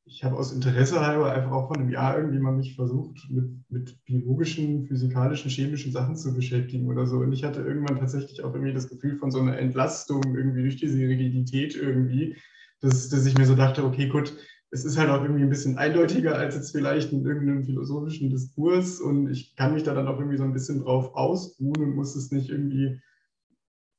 ich, 0.09 0.23
habe 0.23 0.35
aus 0.37 0.51
Interesse 0.51 1.05
halber 1.05 1.31
einfach 1.31 1.51
auch 1.51 1.67
vor 1.67 1.77
einem 1.77 1.89
Jahr 1.89 2.17
irgendwie 2.17 2.39
mal 2.39 2.51
mich 2.51 2.75
versucht, 2.75 3.29
mit, 3.29 3.49
mit 3.69 4.03
biologischen, 4.05 4.85
physikalischen, 4.85 5.49
chemischen 5.49 5.91
Sachen 5.91 6.15
zu 6.15 6.33
beschäftigen 6.33 6.87
oder 6.87 7.05
so. 7.05 7.17
Und 7.17 7.31
ich 7.31 7.43
hatte 7.43 7.61
irgendwann 7.61 7.99
tatsächlich 7.99 8.43
auch 8.43 8.53
irgendwie 8.53 8.73
das 8.73 8.89
Gefühl 8.89 9.17
von 9.17 9.31
so 9.31 9.39
einer 9.39 9.57
Entlastung 9.57 10.21
irgendwie 10.35 10.61
durch 10.61 10.77
diese 10.77 10.97
Rigidität 10.97 11.75
irgendwie, 11.75 12.35
dass, 12.81 13.09
dass 13.09 13.25
ich 13.25 13.37
mir 13.37 13.45
so 13.45 13.55
dachte, 13.55 13.83
okay, 13.83 14.07
gut, 14.07 14.35
es 14.71 14.85
ist 14.85 14.97
halt 14.97 15.09
auch 15.09 15.21
irgendwie 15.21 15.43
ein 15.43 15.49
bisschen 15.49 15.77
eindeutiger 15.77 16.35
als 16.35 16.55
jetzt 16.55 16.71
vielleicht 16.71 17.11
in 17.11 17.25
irgendeinem 17.25 17.63
philosophischen 17.63 18.29
Diskurs 18.29 18.99
und 18.99 19.29
ich 19.29 19.55
kann 19.55 19.73
mich 19.73 19.83
da 19.83 19.93
dann 19.93 20.07
auch 20.07 20.19
irgendwie 20.19 20.37
so 20.37 20.43
ein 20.43 20.53
bisschen 20.53 20.81
drauf 20.81 21.15
ausruhen 21.15 21.81
und 21.81 21.95
muss 21.95 22.15
es 22.15 22.31
nicht 22.31 22.49
irgendwie 22.49 22.99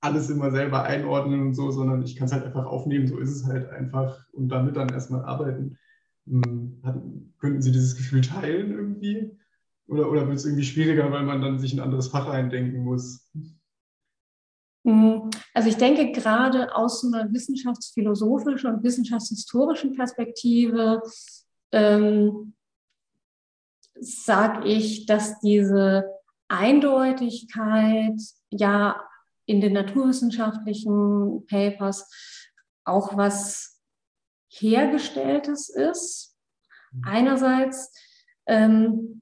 alles 0.01 0.31
immer 0.31 0.51
selber 0.51 0.85
einordnen 0.85 1.43
und 1.43 1.55
so, 1.55 1.71
sondern 1.71 2.03
ich 2.03 2.17
kann 2.17 2.27
es 2.27 2.33
halt 2.33 2.45
einfach 2.45 2.67
aufnehmen, 2.67 3.07
so 3.07 3.19
ist 3.19 3.31
es 3.31 3.45
halt 3.47 3.69
einfach 3.69 4.25
und 4.33 4.49
damit 4.49 4.77
dann 4.77 4.89
erstmal 4.89 5.25
arbeiten. 5.25 5.77
Hm, 6.27 7.33
könnten 7.39 7.63
Sie 7.63 7.73
dieses 7.73 7.97
Gefühl 7.97 8.21
teilen 8.21 8.73
irgendwie? 8.73 9.39
Oder, 9.87 10.11
oder 10.11 10.27
wird 10.27 10.37
es 10.37 10.45
irgendwie 10.45 10.65
schwieriger, 10.65 11.11
weil 11.11 11.25
man 11.25 11.41
dann 11.41 11.59
sich 11.59 11.73
ein 11.73 11.81
anderes 11.81 12.09
Fach 12.09 12.29
eindenken 12.29 12.85
muss? 12.85 13.29
Hm, 14.85 15.31
also 15.53 15.69
ich 15.69 15.77
denke 15.77 16.13
gerade 16.13 16.75
aus 16.75 17.05
einer 17.05 17.33
wissenschaftsphilosophischen 17.33 18.75
und 18.75 18.83
wissenschaftshistorischen 18.83 19.95
Perspektive 19.95 21.03
ähm, 21.73 22.55
sage 24.01 24.67
ich, 24.69 25.07
dass 25.07 25.41
diese 25.41 26.05
Eindeutigkeit 26.49 28.21
ja 28.51 29.01
in 29.47 29.61
den 29.61 29.73
naturwissenschaftlichen 29.73 31.47
Papers 31.47 32.09
auch 32.85 33.17
was 33.17 33.80
Hergestelltes 34.51 35.69
ist, 35.69 36.37
mhm. 36.93 37.03
einerseits, 37.05 37.93
ähm, 38.47 39.21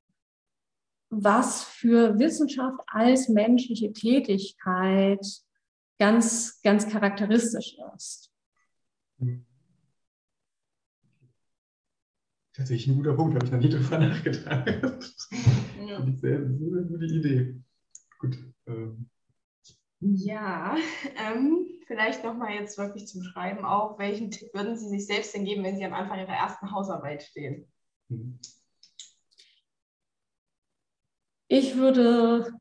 was 1.09 1.63
für 1.63 2.17
Wissenschaft 2.17 2.79
als 2.87 3.29
menschliche 3.29 3.93
Tätigkeit 3.93 5.25
ganz, 5.99 6.59
ganz 6.63 6.89
charakteristisch 6.89 7.77
ist. 7.95 8.31
Tatsächlich 12.63 12.95
ein 12.95 12.95
guter 12.95 13.13
Punkt, 13.13 13.35
habe 13.35 13.45
ich 13.45 13.51
noch 13.51 13.59
nie 13.59 13.69
drüber 13.69 13.97
nachgedacht. 13.97 15.13
Ja. 15.85 16.01
Sehr, 16.21 16.39
sehr 16.39 16.81
gute 16.83 17.05
Idee. 17.05 17.61
Gut. 18.19 18.37
Ähm. 18.67 19.09
Ja, 19.99 20.77
ähm, 21.17 21.67
vielleicht 21.85 22.23
nochmal 22.23 22.53
jetzt 22.53 22.77
wirklich 22.77 23.05
zum 23.07 23.21
Schreiben 23.21 23.65
auch. 23.65 23.99
Welchen 23.99 24.31
Tipp 24.31 24.53
würden 24.53 24.77
Sie 24.77 24.87
sich 24.87 25.05
selbst 25.05 25.35
denn 25.35 25.43
geben, 25.43 25.61
wenn 25.65 25.75
Sie 25.75 25.83
am 25.83 25.93
Anfang 25.93 26.19
Ihrer 26.19 26.31
ersten 26.31 26.71
Hausarbeit 26.71 27.23
stehen? 27.23 27.67
Mhm. 28.07 28.39
Ich 31.49 31.75
würde 31.75 32.53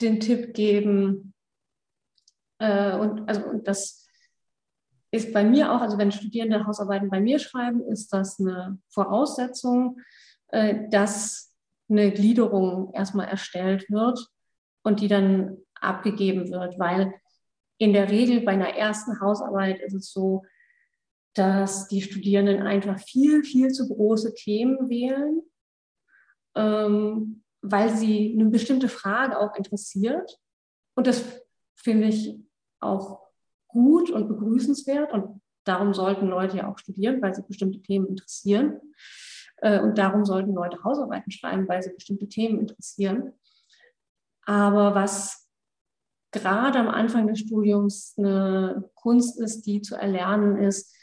den 0.00 0.20
Tipp 0.20 0.54
geben, 0.54 1.34
äh, 2.58 2.96
und, 2.96 3.28
also, 3.28 3.44
und 3.44 3.68
das 3.68 3.99
ist 5.10 5.32
bei 5.32 5.44
mir 5.44 5.72
auch, 5.72 5.80
also 5.80 5.98
wenn 5.98 6.12
Studierende 6.12 6.66
Hausarbeiten 6.66 7.10
bei 7.10 7.20
mir 7.20 7.38
schreiben, 7.38 7.82
ist 7.88 8.12
das 8.12 8.38
eine 8.38 8.78
Voraussetzung, 8.88 10.00
äh, 10.48 10.88
dass 10.88 11.52
eine 11.88 12.12
Gliederung 12.12 12.92
erstmal 12.94 13.26
erstellt 13.26 13.90
wird 13.90 14.24
und 14.82 15.00
die 15.00 15.08
dann 15.08 15.58
abgegeben 15.74 16.50
wird, 16.50 16.78
weil 16.78 17.14
in 17.78 17.92
der 17.92 18.10
Regel 18.10 18.42
bei 18.42 18.52
einer 18.52 18.76
ersten 18.76 19.20
Hausarbeit 19.20 19.80
ist 19.80 19.94
es 19.94 20.12
so, 20.12 20.44
dass 21.34 21.88
die 21.88 22.02
Studierenden 22.02 22.62
einfach 22.62 22.98
viel, 22.98 23.42
viel 23.42 23.70
zu 23.70 23.88
große 23.88 24.34
Themen 24.34 24.88
wählen. 24.88 25.42
Ähm, 26.54 27.42
weil 27.62 27.94
sie 27.94 28.34
eine 28.38 28.50
bestimmte 28.50 28.88
Frage 28.88 29.38
auch 29.38 29.54
interessiert. 29.54 30.38
Und 30.94 31.06
das 31.06 31.24
finde 31.74 32.08
ich 32.08 32.38
auch 32.80 33.29
gut 33.72 34.10
und 34.10 34.28
begrüßenswert. 34.28 35.12
Und 35.12 35.40
darum 35.64 35.94
sollten 35.94 36.28
Leute 36.28 36.58
ja 36.58 36.70
auch 36.70 36.78
studieren, 36.78 37.20
weil 37.22 37.34
sie 37.34 37.42
bestimmte 37.42 37.80
Themen 37.82 38.06
interessieren. 38.06 38.80
Äh, 39.58 39.80
und 39.80 39.98
darum 39.98 40.24
sollten 40.24 40.54
Leute 40.54 40.82
Hausarbeiten 40.84 41.30
schreiben, 41.30 41.68
weil 41.68 41.82
sie 41.82 41.92
bestimmte 41.92 42.28
Themen 42.28 42.60
interessieren. 42.60 43.32
Aber 44.44 44.94
was 44.94 45.48
gerade 46.32 46.78
am 46.78 46.88
Anfang 46.88 47.26
des 47.26 47.40
Studiums 47.40 48.14
eine 48.16 48.90
Kunst 48.94 49.40
ist, 49.40 49.62
die 49.62 49.82
zu 49.82 49.96
erlernen 49.96 50.56
ist, 50.56 50.94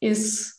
ist 0.00 0.56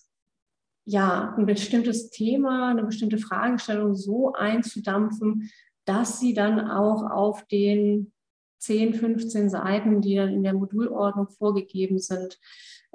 ja, 0.90 1.36
ein 1.38 1.46
bestimmtes 1.46 2.10
Thema, 2.12 2.70
eine 2.70 2.84
bestimmte 2.84 3.18
Fragestellung 3.18 3.94
so 3.94 4.32
einzudampfen, 4.34 5.52
dass 5.84 6.20
sie 6.20 6.34
dann 6.34 6.70
auch 6.70 7.04
auf 7.10 7.46
den 7.48 8.14
10, 8.60 8.94
15 8.96 9.50
Seiten, 9.50 10.02
die 10.02 10.16
dann 10.16 10.30
in 10.30 10.44
der 10.44 10.54
Modulordnung 10.54 11.30
vorgegeben 11.30 12.00
sind, 12.00 12.40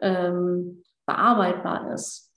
ähm, 0.00 0.82
bearbeitbar 1.06 1.92
ist. 1.92 2.30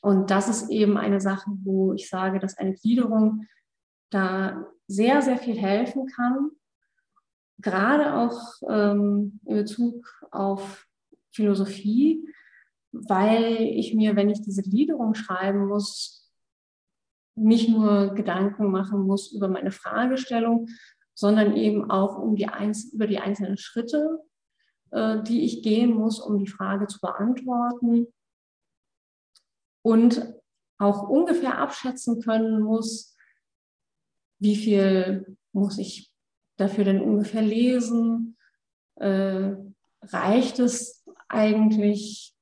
Und 0.00 0.30
das 0.30 0.48
ist 0.48 0.70
eben 0.70 0.96
eine 0.96 1.20
Sache, 1.20 1.50
wo 1.62 1.92
ich 1.92 2.08
sage, 2.08 2.40
dass 2.40 2.58
eine 2.58 2.74
Gliederung 2.74 3.46
da 4.10 4.66
sehr, 4.86 5.22
sehr 5.22 5.38
viel 5.38 5.56
helfen 5.56 6.06
kann, 6.06 6.50
gerade 7.58 8.14
auch 8.14 8.38
ähm, 8.68 9.40
in 9.44 9.56
Bezug 9.56 10.04
auf 10.30 10.86
Philosophie, 11.30 12.28
weil 12.90 13.56
ich 13.60 13.94
mir, 13.94 14.16
wenn 14.16 14.28
ich 14.28 14.42
diese 14.42 14.62
Gliederung 14.62 15.14
schreiben 15.14 15.66
muss, 15.66 16.30
nicht 17.34 17.68
nur 17.70 18.14
Gedanken 18.14 18.70
machen 18.70 19.02
muss 19.06 19.32
über 19.32 19.48
meine 19.48 19.70
Fragestellung, 19.70 20.68
sondern 21.14 21.56
eben 21.56 21.90
auch 21.90 22.18
um 22.18 22.36
die 22.36 22.48
über 22.92 23.06
die 23.06 23.18
einzelnen 23.18 23.56
Schritte, 23.56 24.20
äh, 24.90 25.22
die 25.22 25.44
ich 25.44 25.62
gehen 25.62 25.92
muss, 25.94 26.20
um 26.20 26.38
die 26.38 26.46
Frage 26.46 26.86
zu 26.86 27.00
beantworten. 27.00 28.06
Und 29.82 30.34
auch 30.78 31.08
ungefähr 31.08 31.58
abschätzen 31.58 32.20
können 32.20 32.60
muss, 32.62 33.16
wie 34.40 34.56
viel 34.56 35.36
muss 35.52 35.78
ich 35.78 36.12
dafür 36.56 36.84
denn 36.84 37.00
ungefähr 37.00 37.42
lesen? 37.42 38.36
Äh, 38.96 39.52
reicht 40.02 40.58
es 40.58 41.04
eigentlich 41.28 42.34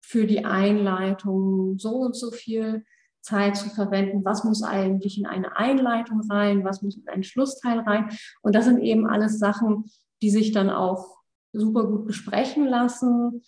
für 0.00 0.26
die 0.26 0.44
Einleitung 0.44 1.78
so 1.78 1.96
und 1.96 2.14
so 2.14 2.30
viel 2.30 2.84
Zeit 3.26 3.56
zu 3.56 3.68
verwenden, 3.70 4.24
was 4.24 4.44
muss 4.44 4.62
eigentlich 4.62 5.18
in 5.18 5.26
eine 5.26 5.56
Einleitung 5.56 6.20
rein, 6.30 6.64
was 6.64 6.80
muss 6.80 6.96
in 6.96 7.08
einen 7.08 7.24
Schlussteil 7.24 7.80
rein. 7.80 8.08
Und 8.40 8.54
das 8.54 8.66
sind 8.66 8.80
eben 8.80 9.08
alles 9.08 9.40
Sachen, 9.40 9.84
die 10.22 10.30
sich 10.30 10.52
dann 10.52 10.70
auch 10.70 11.18
super 11.52 11.84
gut 11.84 12.06
besprechen 12.06 12.66
lassen, 12.66 13.42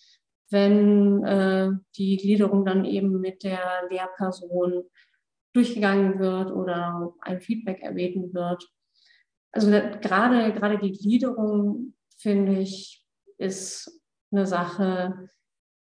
wenn 0.51 1.23
äh, 1.23 1.71
die 1.97 2.17
Gliederung 2.17 2.65
dann 2.65 2.85
eben 2.85 3.21
mit 3.21 3.45
der 3.45 3.61
Lehrperson 3.89 4.83
durchgegangen 5.53 6.19
wird 6.19 6.51
oder 6.51 7.15
ein 7.21 7.41
Feedback 7.41 7.81
erbeten 7.81 8.35
wird. 8.35 8.69
Also 9.53 9.71
gerade, 9.71 10.53
gerade 10.55 10.79
die 10.79 10.93
Gliederung, 10.93 11.95
finde 12.17 12.59
ich, 12.59 13.05
ist 13.37 14.03
eine 14.33 14.47
Sache, 14.47 15.29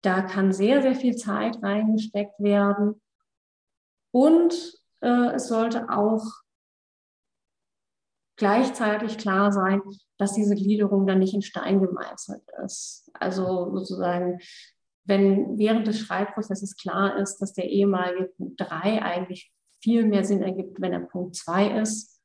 da 0.00 0.22
kann 0.22 0.52
sehr, 0.52 0.81
sehr 0.81 0.94
viel 0.94 1.14
Zeit 1.14 1.62
reingesteckt 1.62 2.40
werden. 2.40 3.01
Und 4.12 4.55
äh, 5.01 5.35
es 5.35 5.48
sollte 5.48 5.88
auch 5.90 6.25
gleichzeitig 8.37 9.18
klar 9.18 9.53
sein, 9.53 9.83
dass 10.18 10.35
diese 10.35 10.55
Gliederung 10.55 11.07
dann 11.07 11.18
nicht 11.18 11.35
in 11.35 11.42
Stein 11.42 11.81
gemeißelt 11.81 12.42
ist. 12.64 13.11
Also 13.14 13.70
sozusagen, 13.75 14.40
wenn 15.05 15.59
während 15.59 15.87
des 15.87 15.98
Schreibprozesses 15.98 16.77
klar 16.77 17.16
ist, 17.18 17.38
dass 17.38 17.53
der 17.53 17.68
ehemalige 17.70 18.27
Punkt 18.37 18.61
3 18.61 19.03
eigentlich 19.03 19.53
viel 19.83 20.07
mehr 20.07 20.25
Sinn 20.25 20.42
ergibt, 20.42 20.81
wenn 20.81 20.92
er 20.92 21.01
Punkt 21.01 21.35
2 21.37 21.81
ist, 21.81 22.20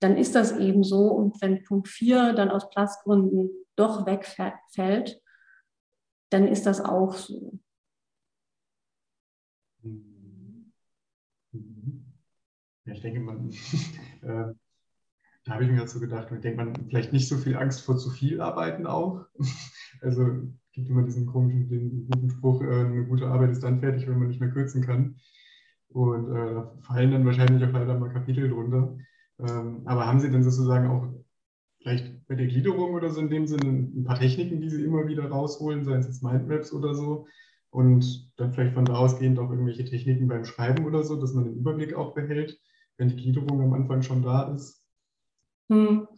dann 0.00 0.16
ist 0.16 0.34
das 0.34 0.56
eben 0.56 0.84
so. 0.84 1.08
Und 1.08 1.40
wenn 1.40 1.64
Punkt 1.64 1.88
4 1.88 2.32
dann 2.32 2.50
aus 2.50 2.68
Platzgründen 2.70 3.50
doch 3.76 4.06
wegfällt, 4.06 5.20
dann 6.30 6.48
ist 6.48 6.66
das 6.66 6.80
auch 6.80 7.14
so. 7.14 7.58
Ich 12.96 13.02
denke, 13.02 13.20
man, 13.20 13.50
äh, 14.22 14.52
da 15.44 15.52
habe 15.52 15.64
ich 15.64 15.70
mir 15.70 15.80
dazu 15.80 16.00
gedacht, 16.00 16.28
ich 16.32 16.40
denke, 16.40 16.64
man 16.64 16.74
vielleicht 16.88 17.12
nicht 17.12 17.28
so 17.28 17.36
viel 17.36 17.56
Angst 17.56 17.82
vor 17.82 17.96
zu 17.96 18.10
viel 18.10 18.40
Arbeiten 18.40 18.86
auch. 18.86 19.26
Also 20.02 20.26
es 20.26 20.72
gibt 20.72 20.90
immer 20.90 21.04
diesen 21.04 21.24
komischen, 21.24 21.70
den 21.70 22.06
guten 22.10 22.28
Spruch, 22.28 22.60
äh, 22.60 22.66
eine 22.66 23.06
gute 23.06 23.28
Arbeit 23.28 23.52
ist 23.52 23.62
dann 23.62 23.80
fertig, 23.80 24.06
wenn 24.06 24.18
man 24.18 24.28
nicht 24.28 24.40
mehr 24.40 24.50
kürzen 24.50 24.82
kann. 24.82 25.16
Und 25.88 26.30
äh, 26.36 26.52
da 26.52 26.76
fallen 26.82 27.12
dann 27.12 27.24
wahrscheinlich 27.24 27.64
auch 27.64 27.72
leider 27.72 27.98
mal 27.98 28.12
Kapitel 28.12 28.50
drunter. 28.50 28.98
Ähm, 29.38 29.80
aber 29.86 30.06
haben 30.06 30.20
Sie 30.20 30.30
denn 30.30 30.42
sozusagen 30.42 30.88
auch 30.88 31.08
vielleicht 31.80 32.26
bei 32.28 32.34
der 32.34 32.46
Gliederung 32.46 32.92
oder 32.92 33.08
so 33.08 33.22
in 33.22 33.30
dem 33.30 33.46
Sinne 33.46 33.70
ein 33.70 34.04
paar 34.04 34.18
Techniken, 34.18 34.60
die 34.60 34.68
Sie 34.68 34.84
immer 34.84 35.06
wieder 35.06 35.30
rausholen, 35.30 35.82
seien 35.82 36.00
es 36.00 36.06
jetzt 36.08 36.22
Mindmaps 36.22 36.74
oder 36.74 36.94
so. 36.94 37.26
Und 37.70 38.30
dann 38.36 38.52
vielleicht 38.52 38.74
von 38.74 38.84
da 38.84 38.96
ausgehend 38.96 39.38
auch 39.38 39.50
irgendwelche 39.50 39.86
Techniken 39.86 40.28
beim 40.28 40.44
Schreiben 40.44 40.84
oder 40.84 41.04
so, 41.04 41.18
dass 41.18 41.32
man 41.32 41.44
den 41.44 41.56
Überblick 41.56 41.94
auch 41.94 42.12
behält, 42.14 42.60
wenn 42.98 43.08
die 43.08 43.16
Gliederung 43.16 43.60
am 43.60 43.72
Anfang 43.74 44.02
schon 44.02 44.22
da 44.22 44.54
ist. 44.54 44.82
Hm. 45.68 46.08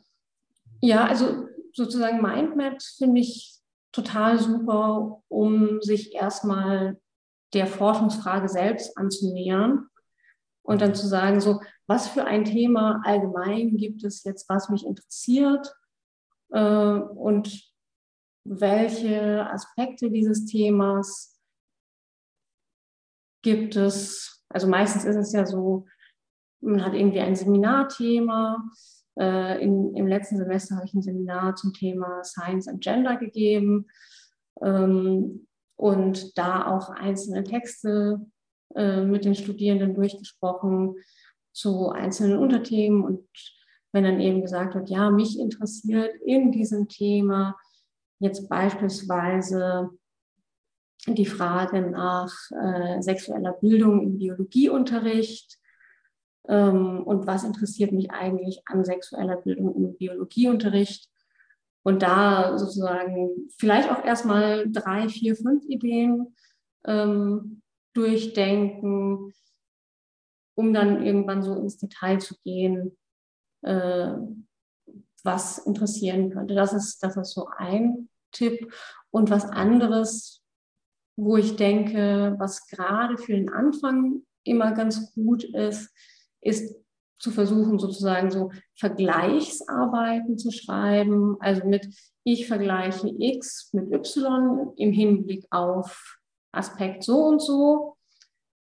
Ja, 0.81 1.07
also 1.07 1.49
sozusagen 1.73 2.23
Mindmaps 2.23 2.97
finde 2.99 3.21
ich 3.21 3.59
total 3.93 4.39
super, 4.39 5.23
um 5.29 5.81
sich 5.81 6.15
erstmal 6.15 7.01
der 7.55 7.67
Forschungsfrage 7.67 8.49
selbst 8.49 8.97
anzunähern 8.97 9.89
und 10.63 10.83
dann 10.83 10.95
zu 10.95 11.07
sagen, 11.07 11.41
so, 11.41 11.61
was 11.87 12.09
für 12.09 12.25
ein 12.25 12.45
Thema 12.45 13.01
allgemein 13.05 13.77
gibt 13.77 14.05
es 14.05 14.23
jetzt, 14.25 14.49
was 14.49 14.69
mich 14.69 14.85
interessiert 14.85 15.75
äh, 16.51 16.61
und 16.61 17.73
welche 18.45 19.49
Aspekte 19.51 20.11
dieses 20.11 20.45
Themas 20.45 21.41
gibt 23.43 23.77
es. 23.77 24.45
Also 24.51 24.69
meistens 24.69 25.05
ist 25.05 25.17
es 25.17 25.33
ja 25.33 25.47
so, 25.47 25.87
man 26.61 26.85
hat 26.85 26.95
irgendwie 26.95 27.21
ein 27.21 27.37
Seminarthema. 27.37 28.69
Äh, 29.19 29.63
in, 29.63 29.95
Im 29.95 30.07
letzten 30.07 30.37
Semester 30.37 30.77
habe 30.77 30.87
ich 30.87 30.95
ein 30.95 31.03
Seminar 31.03 31.57
zum 31.57 31.73
Thema 31.73 32.23
Science 32.25 32.69
and 32.69 32.83
Gender 32.83 33.17
gegeben 33.17 33.87
ähm, 34.63 35.47
und 35.77 36.37
da 36.39 36.67
auch 36.67 36.91
einzelne 36.91 37.45
Texte 37.45 38.21
äh, 38.75 39.05
mit 39.05 39.25
den 39.25 39.35
Studierenden 39.35 39.95
durchgesprochen 39.95 40.95
zu 41.53 41.91
einzelnen 41.91 42.39
Unterthemen 42.39 43.03
und 43.03 43.29
wenn 43.93 44.05
dann 44.05 44.21
eben 44.21 44.43
gesagt 44.43 44.75
wird, 44.75 44.91
ja, 44.91 45.11
mich 45.11 45.39
interessiert 45.39 46.15
in 46.25 46.53
diesem 46.53 46.89
Thema 46.89 47.57
jetzt 48.21 48.49
beispielsweise 48.49 49.91
die 51.07 51.27
Frage 51.27 51.81
nach 51.91 52.33
äh, 52.51 53.01
sexueller 53.01 53.53
Bildung 53.53 54.03
im 54.03 54.19
Biologieunterricht 54.19 55.58
ähm, 56.49 57.03
und 57.05 57.27
was 57.27 57.45
interessiert 57.45 57.93
mich 57.93 58.11
eigentlich 58.11 58.63
an 58.67 58.85
sexueller 58.85 59.37
Bildung 59.37 59.75
im 59.75 59.97
Biologieunterricht. 59.97 61.09
Und 61.83 62.03
da 62.03 62.59
sozusagen 62.59 63.51
vielleicht 63.59 63.91
auch 63.91 64.05
erstmal 64.05 64.71
drei, 64.71 65.09
vier, 65.09 65.37
fünf 65.37 65.65
Ideen 65.67 66.35
ähm, 66.85 67.63
durchdenken, 67.95 69.33
um 70.55 70.73
dann 70.73 71.05
irgendwann 71.05 71.43
so 71.43 71.55
ins 71.55 71.79
Detail 71.79 72.19
zu 72.19 72.35
gehen, 72.45 72.97
äh, 73.63 74.13
was 75.23 75.59
interessieren 75.59 76.31
könnte. 76.31 76.55
Das 76.55 76.73
ist, 76.73 77.03
das 77.03 77.17
ist 77.17 77.33
so 77.33 77.49
ein 77.57 78.09
Tipp. 78.33 78.73
Und 79.11 79.31
was 79.31 79.45
anderes, 79.45 80.43
wo 81.17 81.37
ich 81.37 81.57
denke, 81.57 82.35
was 82.39 82.67
gerade 82.67 83.19
für 83.19 83.33
den 83.33 83.51
Anfang 83.51 84.23
immer 84.45 84.73
ganz 84.73 85.13
gut 85.15 85.45
ist, 85.45 85.93
ist 86.41 86.77
zu 87.19 87.31
versuchen, 87.31 87.79
sozusagen 87.79 88.31
so 88.31 88.51
Vergleichsarbeiten 88.77 90.39
zu 90.39 90.51
schreiben, 90.51 91.37
also 91.41 91.67
mit 91.67 91.89
ich 92.25 92.47
vergleiche 92.47 93.09
X 93.09 93.71
mit 93.73 93.93
Y 93.93 94.73
im 94.77 94.93
Hinblick 94.93 95.47
auf 95.51 96.19
Aspekt 96.53 97.03
so 97.03 97.25
und 97.25 97.41
so. 97.41 97.97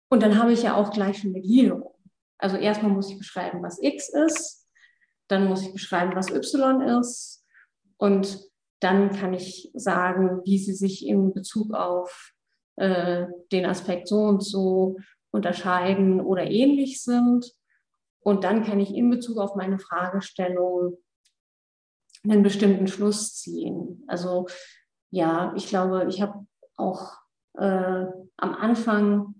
Und 0.08 0.22
dann 0.22 0.38
habe 0.38 0.52
ich 0.52 0.62
ja 0.62 0.74
auch 0.74 0.90
gleich 0.90 1.18
schon 1.18 1.30
eine 1.30 1.42
Gliederung. 1.42 1.94
Also 2.38 2.56
erstmal 2.56 2.92
muss 2.92 3.10
ich 3.10 3.18
beschreiben, 3.18 3.62
was 3.62 3.80
X 3.82 4.08
ist, 4.08 4.66
dann 5.28 5.46
muss 5.46 5.62
ich 5.62 5.72
beschreiben, 5.72 6.16
was 6.16 6.30
Y 6.30 6.80
ist 7.00 7.44
und 7.98 8.40
dann 8.80 9.10
kann 9.10 9.34
ich 9.34 9.70
sagen, 9.74 10.40
wie 10.44 10.58
sie 10.58 10.72
sich 10.72 11.06
in 11.06 11.34
Bezug 11.34 11.74
auf 11.74 12.32
äh, 12.76 13.26
den 13.52 13.66
Aspekt 13.66 14.08
so 14.08 14.22
und 14.22 14.42
so 14.42 14.96
unterscheiden 15.30 16.20
oder 16.20 16.50
ähnlich 16.50 17.02
sind. 17.02 17.52
Und 18.20 18.44
dann 18.44 18.64
kann 18.64 18.80
ich 18.80 18.94
in 18.94 19.10
Bezug 19.10 19.38
auf 19.38 19.54
meine 19.54 19.78
Fragestellung 19.78 20.98
einen 22.24 22.42
bestimmten 22.42 22.86
Schluss 22.86 23.36
ziehen. 23.36 24.04
Also 24.06 24.46
ja, 25.10 25.52
ich 25.56 25.68
glaube, 25.68 26.06
ich 26.08 26.20
habe 26.20 26.46
auch 26.76 27.12
äh, 27.54 28.04
am 28.36 28.54
Anfang, 28.54 29.36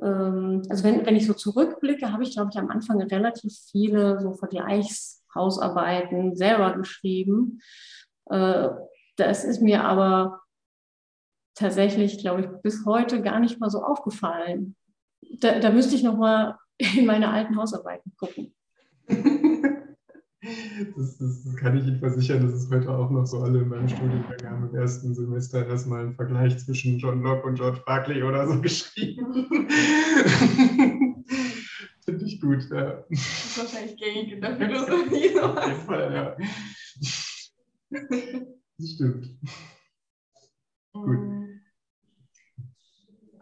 ähm, 0.00 0.62
also 0.68 0.84
wenn, 0.84 1.04
wenn 1.06 1.16
ich 1.16 1.26
so 1.26 1.34
zurückblicke, 1.34 2.12
habe 2.12 2.22
ich, 2.22 2.32
glaube 2.32 2.50
ich, 2.52 2.58
am 2.58 2.70
Anfang 2.70 3.00
relativ 3.02 3.52
viele 3.70 4.20
so 4.20 4.32
Vergleichshausarbeiten 4.32 6.34
selber 6.34 6.76
geschrieben. 6.76 7.60
Äh, 8.26 8.70
das 9.16 9.44
ist 9.44 9.60
mir 9.60 9.84
aber 9.84 10.40
tatsächlich, 11.54 12.18
glaube 12.18 12.40
ich, 12.40 12.48
bis 12.62 12.86
heute 12.86 13.22
gar 13.22 13.38
nicht 13.38 13.60
mal 13.60 13.70
so 13.70 13.82
aufgefallen. 13.82 14.76
Da, 15.40 15.58
da 15.58 15.70
müsste 15.70 15.94
ich 15.94 16.02
noch 16.02 16.16
mal 16.16 16.58
in 16.78 17.06
meine 17.06 17.30
alten 17.30 17.56
Hausarbeiten 17.56 18.12
gucken. 18.16 18.54
Das, 20.96 21.18
das, 21.18 21.54
kann 21.54 21.78
ich 21.78 21.86
Ihnen 21.86 22.00
versichern, 22.00 22.44
das 22.44 22.54
ist 22.54 22.70
heute 22.72 22.90
auch 22.90 23.08
noch 23.10 23.24
so 23.26 23.42
alle 23.42 23.60
in 23.60 23.68
meinem 23.68 23.88
Studiengang 23.88 24.38
haben 24.44 24.68
im 24.68 24.74
ersten 24.74 25.14
Semester 25.14 25.64
erstmal 25.64 26.00
einen 26.00 26.16
Vergleich 26.16 26.58
zwischen 26.58 26.98
John 26.98 27.22
Locke 27.22 27.46
und 27.46 27.54
George 27.54 27.80
Barclay 27.86 28.24
oder 28.24 28.48
so 28.48 28.60
geschrieben. 28.60 29.46
Finde 32.04 32.24
ich 32.24 32.40
gut, 32.40 32.68
ja. 32.70 33.04
Das 33.08 33.20
ist 33.20 33.58
wahrscheinlich 33.58 33.96
gängig 33.96 34.32
in 34.32 34.40
der 34.40 34.56
Philosophie. 34.56 35.38
Auf 35.38 35.64
jeden 35.64 35.80
Fall, 35.82 36.12
ja. 36.12 36.36
Das 38.78 38.90
stimmt. 38.90 39.28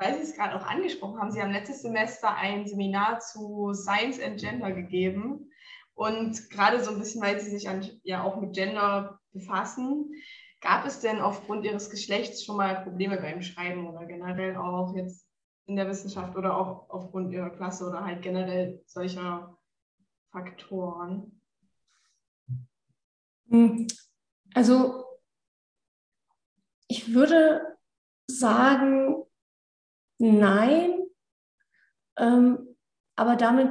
Weil 0.01 0.17
Sie 0.17 0.23
es 0.23 0.35
gerade 0.35 0.57
auch 0.57 0.67
angesprochen 0.67 1.21
haben, 1.21 1.31
Sie 1.31 1.41
haben 1.41 1.53
letztes 1.53 1.83
Semester 1.83 2.35
ein 2.35 2.67
Seminar 2.67 3.21
zu 3.21 3.75
Science 3.75 4.21
and 4.21 4.41
Gender 4.41 4.73
gegeben. 4.73 5.51
Und 5.95 6.49
gerade 6.51 6.83
so 6.83 6.91
ein 6.91 6.99
bisschen, 6.99 7.21
weil 7.21 7.39
Sie 7.39 7.51
sich 7.51 7.69
an, 7.69 7.87
ja 8.03 8.25
auch 8.25 8.41
mit 8.41 8.55
Gender 8.55 9.21
befassen, 9.33 10.15
gab 10.61 10.87
es 10.87 11.01
denn 11.01 11.21
aufgrund 11.21 11.65
Ihres 11.65 11.91
Geschlechts 11.91 12.45
schon 12.45 12.57
mal 12.57 12.83
Probleme 12.83 13.19
beim 13.19 13.43
Schreiben 13.43 13.87
oder 13.87 14.07
generell 14.07 14.57
auch 14.57 14.97
jetzt 14.97 15.27
in 15.67 15.77
der 15.77 15.89
Wissenschaft 15.89 16.35
oder 16.37 16.57
auch 16.57 16.89
aufgrund 16.89 17.33
Ihrer 17.33 17.51
Klasse 17.51 17.87
oder 17.87 18.05
halt 18.05 18.23
generell 18.23 18.83
solcher 18.87 19.59
Faktoren? 20.33 21.41
Hm, 23.49 23.87
also 24.55 25.05
ich 26.89 27.13
würde 27.15 27.77
sagen, 28.27 29.25
Nein, 30.23 31.01
ähm, 32.19 32.77
aber 33.17 33.37
damit 33.37 33.71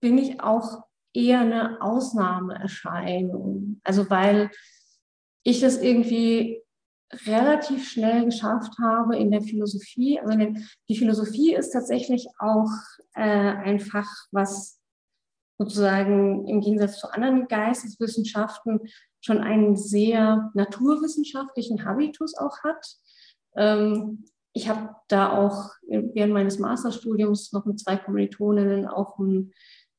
bin 0.00 0.16
ich 0.16 0.40
auch 0.40 0.84
eher 1.12 1.40
eine 1.40 1.82
Ausnahmeerscheinung. 1.82 3.80
Also 3.84 4.08
weil 4.08 4.50
ich 5.42 5.60
das 5.60 5.76
irgendwie 5.76 6.62
relativ 7.26 7.90
schnell 7.90 8.24
geschafft 8.24 8.72
habe 8.80 9.18
in 9.18 9.30
der 9.30 9.42
Philosophie. 9.42 10.18
Also 10.20 10.38
die 10.88 10.96
Philosophie 10.96 11.54
ist 11.54 11.72
tatsächlich 11.72 12.26
auch 12.38 12.70
äh, 13.14 13.20
ein 13.20 13.80
Fach, 13.80 14.10
was 14.30 14.80
sozusagen 15.58 16.48
im 16.48 16.60
Gegensatz 16.60 16.98
zu 16.98 17.12
anderen 17.12 17.48
Geisteswissenschaften 17.48 18.80
schon 19.20 19.38
einen 19.38 19.76
sehr 19.76 20.50
naturwissenschaftlichen 20.54 21.84
Habitus 21.84 22.34
auch 22.38 22.62
hat. 22.62 22.96
Ähm, 23.56 24.24
ich 24.52 24.68
habe 24.68 24.94
da 25.08 25.32
auch 25.32 25.70
während 25.86 26.32
meines 26.32 26.58
Masterstudiums 26.58 27.52
noch 27.52 27.66
mit 27.66 27.78
zwei 27.78 27.96
Kommilitoninnen 27.96 28.86
auch 28.86 29.18
ein 29.18 29.52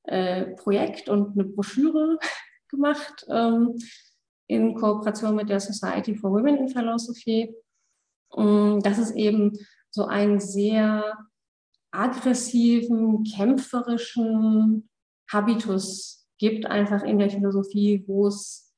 äh, 0.04 0.56
Projekt 0.56 1.10
und 1.10 1.34
eine 1.34 1.48
Broschüre 1.48 2.18
gemacht 2.70 3.26
ähm, 3.30 3.76
in 4.48 4.76
Kooperation 4.76 5.36
mit 5.36 5.50
der 5.50 5.60
Society 5.60 6.16
for 6.16 6.32
Women 6.32 6.58
in 6.58 6.70
Philosophy. 6.70 7.56
Und 8.30 8.86
das 8.86 8.98
ist 8.98 9.12
eben 9.12 9.58
so 9.90 10.06
einen 10.06 10.40
sehr 10.40 11.18
aggressiven, 11.92 13.24
kämpferischen 13.24 14.90
Habitus 15.32 16.28
gibt, 16.38 16.66
einfach 16.66 17.04
in 17.04 17.20
der 17.20 17.30
Philosophie, 17.30 18.04
wo 18.08 18.28
es 18.28 18.71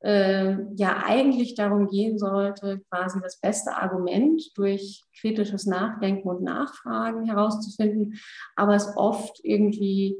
äh, 0.00 0.56
ja 0.76 1.02
eigentlich 1.04 1.54
darum 1.54 1.88
gehen 1.88 2.18
sollte, 2.18 2.80
quasi 2.90 3.20
das 3.20 3.38
beste 3.40 3.76
Argument 3.76 4.42
durch 4.56 5.04
kritisches 5.18 5.66
Nachdenken 5.66 6.28
und 6.28 6.42
Nachfragen 6.42 7.26
herauszufinden, 7.26 8.18
aber 8.56 8.74
es 8.74 8.96
oft 8.96 9.40
irgendwie 9.42 10.16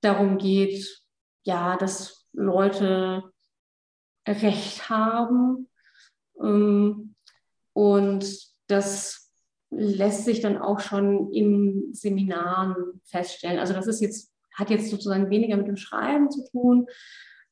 darum 0.00 0.38
geht, 0.38 1.02
ja, 1.44 1.76
dass 1.76 2.26
Leute 2.32 3.22
Recht 4.26 4.90
haben 4.90 5.68
ähm, 6.40 7.14
und 7.72 8.48
das 8.66 9.32
lässt 9.70 10.24
sich 10.24 10.40
dann 10.40 10.58
auch 10.58 10.80
schon 10.80 11.32
in 11.32 11.94
Seminaren 11.94 13.00
feststellen. 13.04 13.58
Also 13.58 13.74
das 13.74 13.86
ist 13.86 14.00
jetzt, 14.00 14.32
hat 14.54 14.70
jetzt 14.70 14.90
sozusagen 14.90 15.30
weniger 15.30 15.56
mit 15.56 15.68
dem 15.68 15.76
Schreiben 15.76 16.30
zu 16.30 16.44
tun, 16.50 16.86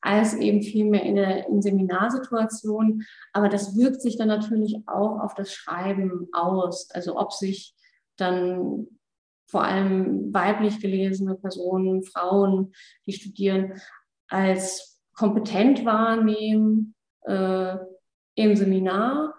als 0.07 0.33
eben 0.35 0.61
vielmehr 0.61 1.03
in, 1.03 1.17
in 1.17 1.61
Seminarsituationen. 1.61 3.05
Aber 3.33 3.49
das 3.49 3.75
wirkt 3.75 4.01
sich 4.01 4.17
dann 4.17 4.29
natürlich 4.29 4.77
auch 4.87 5.19
auf 5.19 5.33
das 5.35 5.51
Schreiben 5.51 6.29
aus. 6.31 6.89
Also 6.91 7.19
ob 7.19 7.33
sich 7.33 7.75
dann 8.15 8.87
vor 9.49 9.63
allem 9.63 10.33
weiblich 10.33 10.79
gelesene 10.79 11.35
Personen, 11.35 12.03
Frauen, 12.03 12.73
die 13.05 13.13
studieren, 13.13 13.73
als 14.29 15.01
kompetent 15.13 15.83
wahrnehmen 15.83 16.95
äh, 17.23 17.75
im 18.35 18.55
Seminar, 18.55 19.35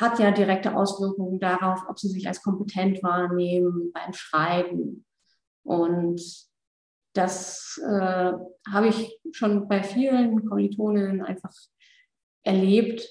hat 0.00 0.18
ja 0.18 0.30
direkte 0.30 0.74
Auswirkungen 0.74 1.38
darauf, 1.40 1.80
ob 1.88 1.98
sie 1.98 2.08
sich 2.08 2.26
als 2.26 2.42
kompetent 2.42 3.02
wahrnehmen 3.02 3.92
beim 3.92 4.14
Schreiben. 4.14 5.04
Und 5.62 6.22
das 7.12 7.80
äh, 7.84 8.32
habe 8.70 8.88
ich 8.88 9.20
schon 9.32 9.68
bei 9.68 9.82
vielen 9.82 10.48
Kommilitoninnen 10.48 11.22
einfach 11.22 11.52
erlebt, 12.42 13.06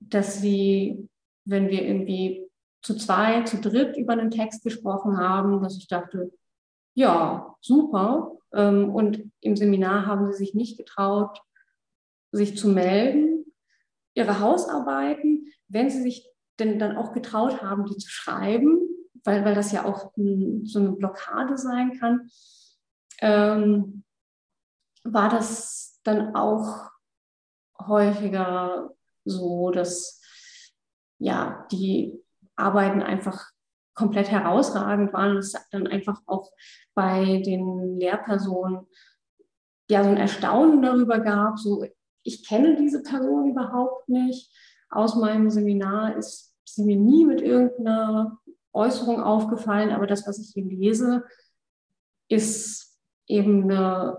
dass 0.00 0.40
sie, 0.40 1.08
wenn 1.44 1.68
wir 1.68 1.82
irgendwie 1.82 2.48
zu 2.82 2.96
zwei, 2.96 3.42
zu 3.42 3.60
dritt 3.60 3.96
über 3.96 4.12
einen 4.12 4.30
Text 4.30 4.62
gesprochen 4.62 5.18
haben, 5.18 5.62
dass 5.62 5.76
ich 5.76 5.88
dachte, 5.88 6.32
ja, 6.94 7.54
super. 7.60 8.36
Ähm, 8.52 8.94
und 8.94 9.30
im 9.40 9.56
Seminar 9.56 10.06
haben 10.06 10.26
sie 10.26 10.38
sich 10.38 10.54
nicht 10.54 10.78
getraut, 10.78 11.40
sich 12.32 12.56
zu 12.56 12.68
melden. 12.68 13.44
Ihre 14.14 14.40
Hausarbeiten, 14.40 15.52
wenn 15.68 15.90
sie 15.90 16.02
sich 16.02 16.28
denn 16.58 16.78
dann 16.78 16.96
auch 16.96 17.12
getraut 17.12 17.62
haben, 17.62 17.84
die 17.84 17.96
zu 17.96 18.08
schreiben, 18.08 18.78
weil, 19.24 19.44
weil 19.44 19.54
das 19.54 19.72
ja 19.72 19.84
auch 19.84 20.12
so 20.14 20.78
eine 20.78 20.92
Blockade 20.92 21.58
sein 21.58 21.98
kann, 21.98 22.30
ähm, 23.20 24.04
war 25.04 25.28
das 25.28 26.00
dann 26.04 26.34
auch 26.34 26.90
häufiger 27.78 28.90
so, 29.24 29.70
dass 29.70 30.20
ja 31.18 31.66
die 31.70 32.22
Arbeiten 32.56 33.02
einfach 33.02 33.50
komplett 33.94 34.30
herausragend 34.30 35.12
waren. 35.12 35.38
Es 35.38 35.54
dann 35.70 35.86
einfach 35.86 36.20
auch 36.26 36.50
bei 36.94 37.42
den 37.44 37.98
Lehrpersonen 37.98 38.86
ja 39.88 40.02
so 40.02 40.10
ein 40.10 40.16
Erstaunen 40.16 40.82
darüber 40.82 41.20
gab, 41.20 41.58
so 41.58 41.84
ich 42.22 42.46
kenne 42.46 42.76
diese 42.76 43.02
Person 43.02 43.50
überhaupt 43.50 44.08
nicht. 44.08 44.52
Aus 44.90 45.14
meinem 45.14 45.48
Seminar 45.48 46.16
ist 46.16 46.54
sie 46.64 46.84
mir 46.84 46.96
nie 46.96 47.24
mit 47.24 47.40
irgendeiner 47.40 48.38
Äußerung 48.72 49.22
aufgefallen, 49.22 49.90
aber 49.90 50.06
das, 50.06 50.26
was 50.26 50.38
ich 50.38 50.50
hier 50.52 50.64
lese, 50.64 51.24
ist 52.28 52.85
eben 53.26 53.64
eine 53.64 54.18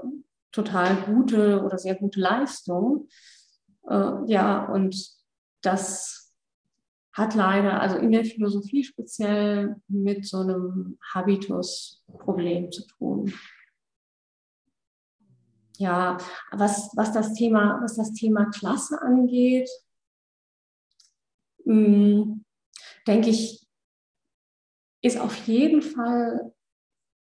total 0.52 0.96
gute 1.04 1.64
oder 1.64 1.78
sehr 1.78 1.96
gute 1.96 2.20
Leistung. 2.20 3.08
Äh, 3.88 4.26
ja, 4.26 4.66
und 4.66 4.96
das 5.62 6.34
hat 7.14 7.34
leider, 7.34 7.82
also 7.82 7.98
in 7.98 8.12
der 8.12 8.26
Philosophie 8.26 8.84
speziell, 8.84 9.76
mit 9.88 10.26
so 10.28 10.40
einem 10.42 11.00
Habitus-Problem 11.14 12.72
zu 12.72 12.86
tun. 12.86 13.34
Ja, 15.78 16.18
was, 16.52 16.92
was, 16.96 17.14
das 17.14 17.34
Thema, 17.34 17.80
was 17.82 17.96
das 17.96 18.14
Thema 18.14 18.46
Klasse 18.46 19.02
angeht, 19.02 19.70
hm, 21.66 22.44
denke 23.08 23.30
ich, 23.30 23.68
ist 25.02 25.20
auf 25.20 25.36
jeden 25.48 25.82
Fall 25.82 26.54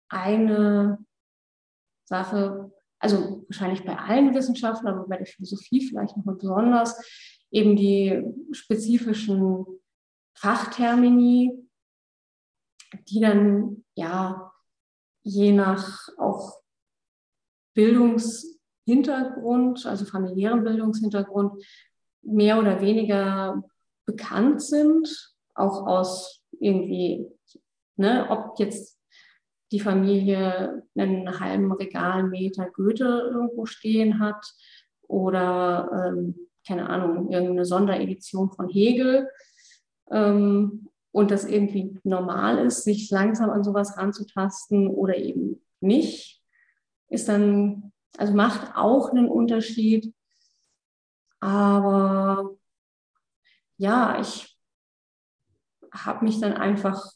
eine 0.10 1.03
Sache, 2.06 2.72
also 3.00 3.44
wahrscheinlich 3.48 3.86
bei 3.86 3.98
allen 3.98 4.34
Wissenschaften, 4.34 4.88
aber 4.88 5.08
bei 5.08 5.18
der 5.18 5.26
Philosophie 5.26 5.88
vielleicht 5.88 6.16
noch 6.18 6.24
besonders, 6.24 6.98
eben 7.52 7.76
die 7.76 8.24
spezifischen 8.52 9.66
Fachtermini, 10.36 11.68
die 13.10 13.20
dann 13.20 13.84
ja 13.96 14.52
je 15.24 15.52
nach 15.52 16.08
auch 16.18 16.64
Bildungshintergrund, 17.76 19.86
also 19.86 20.06
familiären 20.06 20.64
Bildungshintergrund, 20.64 21.62
mehr 22.22 22.58
oder 22.60 22.80
weniger 22.82 23.64
bekannt 24.06 24.62
sind, 24.62 25.34
auch 25.56 25.88
aus 25.88 26.44
irgendwie, 26.60 27.26
ne, 27.96 28.28
ob 28.30 28.60
jetzt 28.60 29.00
die 29.74 29.80
Familie 29.80 30.84
einen 30.96 31.40
halben 31.40 31.72
Regalmeter 31.72 32.70
Goethe 32.70 33.32
irgendwo 33.34 33.66
stehen 33.66 34.20
hat 34.20 34.46
oder, 35.08 36.12
ähm, 36.14 36.36
keine 36.66 36.88
Ahnung, 36.90 37.32
irgendeine 37.32 37.66
Sonderedition 37.66 38.52
von 38.52 38.70
Hegel 38.70 39.28
ähm, 40.12 40.90
und 41.12 41.32
das 41.32 41.46
irgendwie 41.46 42.00
normal 42.04 42.60
ist, 42.60 42.84
sich 42.84 43.10
langsam 43.10 43.50
an 43.50 43.64
sowas 43.64 43.98
ranzutasten 43.98 44.88
oder 44.90 45.18
eben 45.18 45.60
nicht, 45.82 46.44
ist 47.10 47.28
dann, 47.28 47.92
also 48.18 48.34
macht 48.34 48.76
auch 48.76 49.10
einen 49.10 49.28
Unterschied. 49.28 50.14
Aber 51.40 52.52
ja, 53.78 54.22
ich 54.22 54.56
habe 55.92 56.26
mich 56.26 56.40
dann 56.40 56.54
einfach 56.54 57.12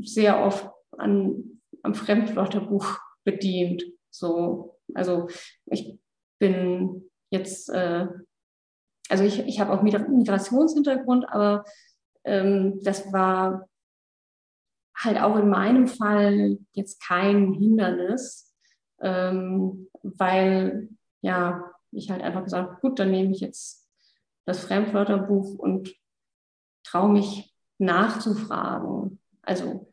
sehr 0.00 0.40
oft 0.40 0.72
an, 0.98 1.60
am 1.82 1.94
Fremdwörterbuch 1.94 2.98
bedient. 3.24 3.84
So, 4.10 4.78
also 4.94 5.28
ich 5.66 5.98
bin 6.38 7.10
jetzt, 7.30 7.68
äh, 7.70 8.06
also 9.08 9.24
ich, 9.24 9.40
ich 9.40 9.60
habe 9.60 9.72
auch 9.72 9.82
Migrationshintergrund, 9.82 11.28
aber 11.28 11.64
ähm, 12.24 12.80
das 12.82 13.12
war 13.12 13.68
halt 14.96 15.18
auch 15.20 15.36
in 15.36 15.48
meinem 15.48 15.86
Fall 15.86 16.58
jetzt 16.72 17.02
kein 17.02 17.52
Hindernis, 17.52 18.54
ähm, 19.00 19.88
weil 20.02 20.88
ja, 21.22 21.70
ich 21.90 22.10
halt 22.10 22.22
einfach 22.22 22.44
gesagt, 22.44 22.80
gut, 22.80 22.98
dann 22.98 23.10
nehme 23.10 23.32
ich 23.32 23.40
jetzt 23.40 23.88
das 24.44 24.64
Fremdwörterbuch 24.64 25.58
und 25.58 25.94
traue 26.84 27.10
mich 27.10 27.54
nachzufragen. 27.78 29.20
Also 29.42 29.91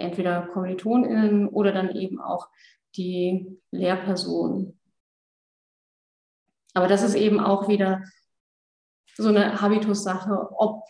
entweder 0.00 0.48
KommilitonInnen 0.48 1.48
oder 1.48 1.72
dann 1.72 1.94
eben 1.94 2.20
auch 2.20 2.48
die 2.96 3.60
Lehrperson. 3.70 4.78
Aber 6.74 6.88
das 6.88 7.02
ist 7.02 7.14
eben 7.14 7.40
auch 7.40 7.68
wieder 7.68 8.04
so 9.16 9.28
eine 9.28 9.60
Habitus-Sache, 9.60 10.50
ob 10.56 10.84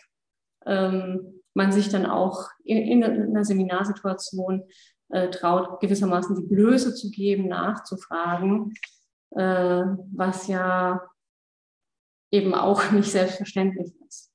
ähm, 0.65 1.41
man 1.53 1.71
sich 1.71 1.89
dann 1.89 2.05
auch 2.05 2.49
in, 2.63 2.77
in 2.77 3.03
einer 3.03 3.43
Seminarsituation 3.43 4.63
äh, 5.09 5.29
traut, 5.29 5.79
gewissermaßen 5.79 6.35
die 6.35 6.47
Blöße 6.47 6.95
zu 6.95 7.09
geben, 7.09 7.47
nachzufragen, 7.47 8.73
äh, 9.31 9.83
was 10.13 10.47
ja 10.47 11.01
eben 12.31 12.53
auch 12.53 12.91
nicht 12.91 13.11
selbstverständlich 13.11 13.93
ist. 14.07 14.31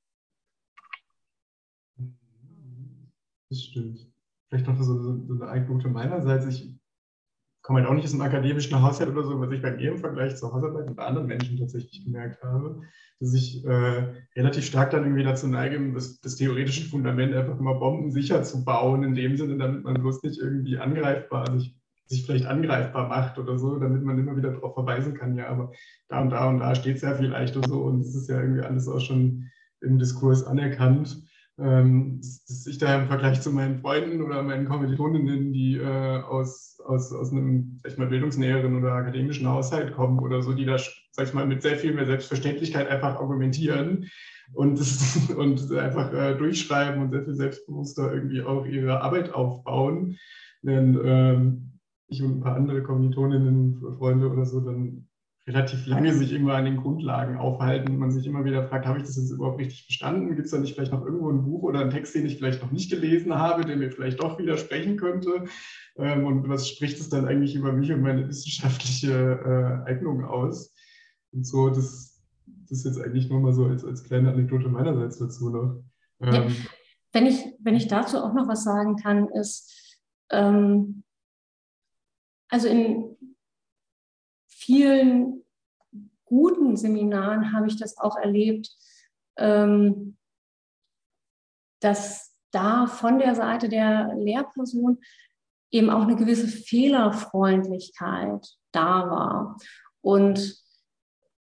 Das 3.48 3.62
stimmt. 3.62 4.05
Vielleicht 4.48 4.66
noch 4.66 4.80
so, 4.80 5.02
so 5.02 5.34
eine 5.34 5.48
Anekdote 5.48 5.88
meinerseits. 5.88 6.46
Ich 6.46 6.74
komme 7.62 7.80
halt 7.80 7.88
auch 7.88 7.94
nicht 7.94 8.04
aus 8.04 8.12
einem 8.12 8.22
akademischen 8.22 8.80
Haushalt 8.80 9.10
oder 9.10 9.24
so, 9.24 9.40
was 9.40 9.50
ich 9.50 9.62
bei 9.62 9.72
mir 9.72 9.92
im 9.92 9.98
Vergleich 9.98 10.36
zur 10.36 10.52
Hausarbeit 10.52 10.88
mit 10.88 10.98
anderen 10.98 11.26
Menschen 11.26 11.58
tatsächlich 11.58 12.04
gemerkt 12.04 12.42
habe, 12.42 12.82
dass 13.18 13.34
ich 13.34 13.64
äh, 13.64 14.14
relativ 14.36 14.64
stark 14.66 14.90
dann 14.90 15.02
irgendwie 15.02 15.24
dazu 15.24 15.48
neige, 15.48 15.92
das, 15.92 16.20
das 16.20 16.36
theoretische 16.36 16.88
Fundament 16.88 17.34
einfach 17.34 17.58
immer 17.58 17.74
bombensicher 17.74 18.44
zu 18.44 18.64
bauen, 18.64 19.02
in 19.02 19.14
dem 19.14 19.36
Sinne, 19.36 19.56
damit 19.56 19.82
man 19.82 19.94
bloß 19.94 20.22
nicht 20.22 20.38
irgendwie 20.38 20.78
angreifbar, 20.78 21.48
also 21.48 21.58
ich 21.58 21.76
sich 22.06 22.24
vielleicht 22.24 22.46
angreifbar 22.46 23.08
macht 23.08 23.38
oder 23.38 23.58
so, 23.58 23.78
damit 23.78 24.02
man 24.04 24.18
immer 24.18 24.36
wieder 24.36 24.52
darauf 24.52 24.74
verweisen 24.74 25.14
kann, 25.14 25.36
ja, 25.36 25.48
aber 25.48 25.72
da 26.08 26.20
und 26.20 26.30
da 26.30 26.48
und 26.48 26.60
da 26.60 26.74
steht 26.74 26.96
es 26.96 27.02
ja 27.02 27.14
vielleicht 27.14 27.56
und 27.56 27.68
so 27.68 27.82
und 27.82 28.00
es 28.00 28.14
ist 28.14 28.28
ja 28.28 28.40
irgendwie 28.40 28.62
alles 28.62 28.88
auch 28.88 29.00
schon 29.00 29.50
im 29.80 29.98
Diskurs 29.98 30.44
anerkannt. 30.44 31.25
Ähm, 31.58 32.20
dass 32.20 32.66
ich 32.66 32.76
da 32.76 33.00
im 33.00 33.06
Vergleich 33.06 33.40
zu 33.40 33.50
meinen 33.50 33.80
Freunden 33.80 34.20
oder 34.22 34.42
meinen 34.42 34.68
Kommilitoninnen, 34.68 35.54
die 35.54 35.76
äh, 35.76 36.20
aus, 36.22 36.78
aus, 36.84 37.12
aus 37.12 37.32
einem, 37.32 37.78
sag 37.82 37.92
ich 37.92 37.98
mal, 37.98 38.08
bildungsnäheren 38.08 38.76
oder 38.76 38.92
akademischen 38.92 39.48
Haushalt 39.48 39.94
kommen 39.94 40.18
oder 40.18 40.42
so, 40.42 40.52
die 40.52 40.66
da, 40.66 40.76
sag 41.12 41.26
ich 41.26 41.32
mal, 41.34 41.46
mit 41.46 41.62
sehr 41.62 41.76
viel 41.76 41.94
mehr 41.94 42.04
Selbstverständlichkeit 42.04 42.88
einfach 42.88 43.16
argumentieren 43.16 44.10
und, 44.52 44.78
und 45.36 45.72
einfach 45.72 46.12
äh, 46.12 46.36
durchschreiben 46.36 47.00
und 47.00 47.10
sehr 47.10 47.24
viel 47.24 47.34
selbstbewusster 47.34 48.12
irgendwie 48.12 48.42
auch 48.42 48.66
ihre 48.66 49.00
Arbeit 49.00 49.32
aufbauen. 49.32 50.18
Denn 50.62 51.00
ähm, 51.02 51.80
ich 52.08 52.22
und 52.22 52.38
ein 52.38 52.40
paar 52.40 52.56
andere 52.56 52.82
Kommilitoninnen, 52.82 53.80
Freunde 53.96 54.30
oder 54.30 54.44
so, 54.44 54.60
dann 54.60 55.08
relativ 55.46 55.86
lange 55.86 56.12
sich 56.12 56.32
immer 56.32 56.54
an 56.54 56.64
den 56.64 56.76
Grundlagen 56.76 57.36
aufhalten 57.36 57.92
und 57.92 57.98
man 57.98 58.10
sich 58.10 58.26
immer 58.26 58.44
wieder 58.44 58.66
fragt, 58.66 58.84
habe 58.84 58.98
ich 58.98 59.04
das 59.04 59.16
jetzt 59.16 59.30
überhaupt 59.30 59.60
richtig 59.60 59.84
verstanden? 59.84 60.34
Gibt 60.34 60.46
es 60.46 60.50
da 60.50 60.58
nicht 60.58 60.74
vielleicht 60.74 60.92
noch 60.92 61.04
irgendwo 61.04 61.30
ein 61.30 61.44
Buch 61.44 61.62
oder 61.62 61.80
einen 61.80 61.90
Text, 61.90 62.16
den 62.16 62.26
ich 62.26 62.36
vielleicht 62.36 62.62
noch 62.62 62.72
nicht 62.72 62.90
gelesen 62.90 63.34
habe, 63.34 63.64
der 63.64 63.76
mir 63.76 63.92
vielleicht 63.92 64.20
doch 64.20 64.38
widersprechen 64.38 64.96
könnte? 64.96 65.44
Ähm, 65.96 66.26
und 66.26 66.48
was 66.48 66.68
spricht 66.68 66.98
es 66.98 67.08
dann 67.10 67.26
eigentlich 67.26 67.54
über 67.54 67.72
mich 67.72 67.92
und 67.92 68.02
meine 68.02 68.26
wissenschaftliche 68.26 69.84
äh, 69.86 69.88
Eignung 69.88 70.24
aus? 70.24 70.74
Und 71.32 71.46
so, 71.46 71.68
das, 71.68 72.20
das 72.46 72.78
ist 72.78 72.84
jetzt 72.84 73.00
eigentlich 73.00 73.28
nur 73.28 73.40
mal 73.40 73.52
so 73.52 73.66
als, 73.66 73.84
als 73.84 74.02
kleine 74.02 74.32
Anekdote 74.32 74.68
meinerseits 74.68 75.18
dazu 75.18 75.50
noch. 75.50 75.84
Ähm, 76.22 76.32
ja, 76.32 76.46
wenn, 77.12 77.26
ich, 77.26 77.54
wenn 77.60 77.76
ich 77.76 77.86
dazu 77.86 78.18
auch 78.18 78.34
noch 78.34 78.48
was 78.48 78.64
sagen 78.64 78.96
kann, 78.96 79.28
ist, 79.28 79.96
ähm, 80.30 81.04
also 82.48 82.66
in 82.66 83.16
vielen 84.66 85.44
guten 86.24 86.76
Seminaren 86.76 87.52
habe 87.52 87.68
ich 87.68 87.76
das 87.76 87.96
auch 87.98 88.16
erlebt, 88.16 88.68
ähm, 89.38 90.16
dass 91.80 92.34
da 92.50 92.86
von 92.86 93.18
der 93.18 93.34
Seite 93.34 93.68
der 93.68 94.14
Lehrperson 94.16 94.98
eben 95.70 95.90
auch 95.90 96.02
eine 96.02 96.16
gewisse 96.16 96.48
Fehlerfreundlichkeit 96.48 98.46
da 98.72 99.10
war. 99.10 99.56
Und 100.00 100.62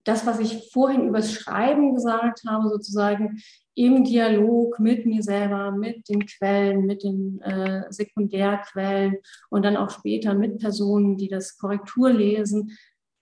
das, 0.04 0.24
was 0.24 0.38
ich 0.38 0.70
vorhin 0.72 1.08
übers 1.08 1.32
Schreiben 1.32 1.94
gesagt 1.94 2.42
habe, 2.46 2.68
sozusagen 2.68 3.40
im 3.74 4.04
Dialog 4.04 4.78
mit 4.78 5.04
mir 5.04 5.22
selber, 5.22 5.72
mit 5.72 6.08
den 6.08 6.24
Quellen, 6.26 6.86
mit 6.86 7.02
den 7.02 7.40
äh, 7.42 7.84
Sekundärquellen 7.90 9.16
und 9.50 9.64
dann 9.64 9.76
auch 9.76 9.90
später 9.90 10.34
mit 10.34 10.58
Personen, 10.58 11.16
die 11.16 11.28
das 11.28 11.58
Korrektur 11.58 12.10
lesen, 12.10 12.76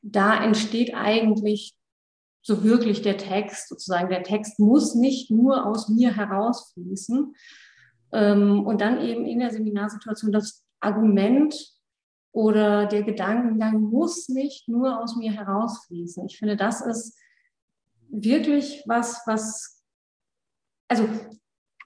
da 0.05 0.43
entsteht 0.45 0.95
eigentlich 0.95 1.75
so 2.43 2.62
wirklich 2.62 3.01
der 3.01 3.17
Text 3.17 3.69
sozusagen. 3.69 4.11
Der 4.11 4.23
Text 4.23 4.61
muss 4.61 4.95
nicht 4.95 5.31
nur 5.31 5.67
aus 5.67 5.88
mir 5.88 6.14
herausfließen. 6.14 7.35
Ähm, 8.12 8.67
und 8.67 8.81
dann 8.81 9.01
eben 9.01 9.25
in 9.25 9.38
der 9.38 9.51
Seminarsituation 9.51 10.31
das 10.31 10.64
Argument 10.81 11.55
oder 12.33 12.87
der 12.87 13.03
Gedankengang 13.03 13.81
muss 13.81 14.29
nicht 14.29 14.69
nur 14.69 15.01
aus 15.01 15.17
mir 15.17 15.33
herausfließen. 15.33 16.27
Ich 16.27 16.38
finde, 16.38 16.57
das 16.57 16.83
ist 16.83 17.19
wirklich 18.11 18.83
was, 18.87 19.23
was, 19.25 19.83
also 20.88 21.09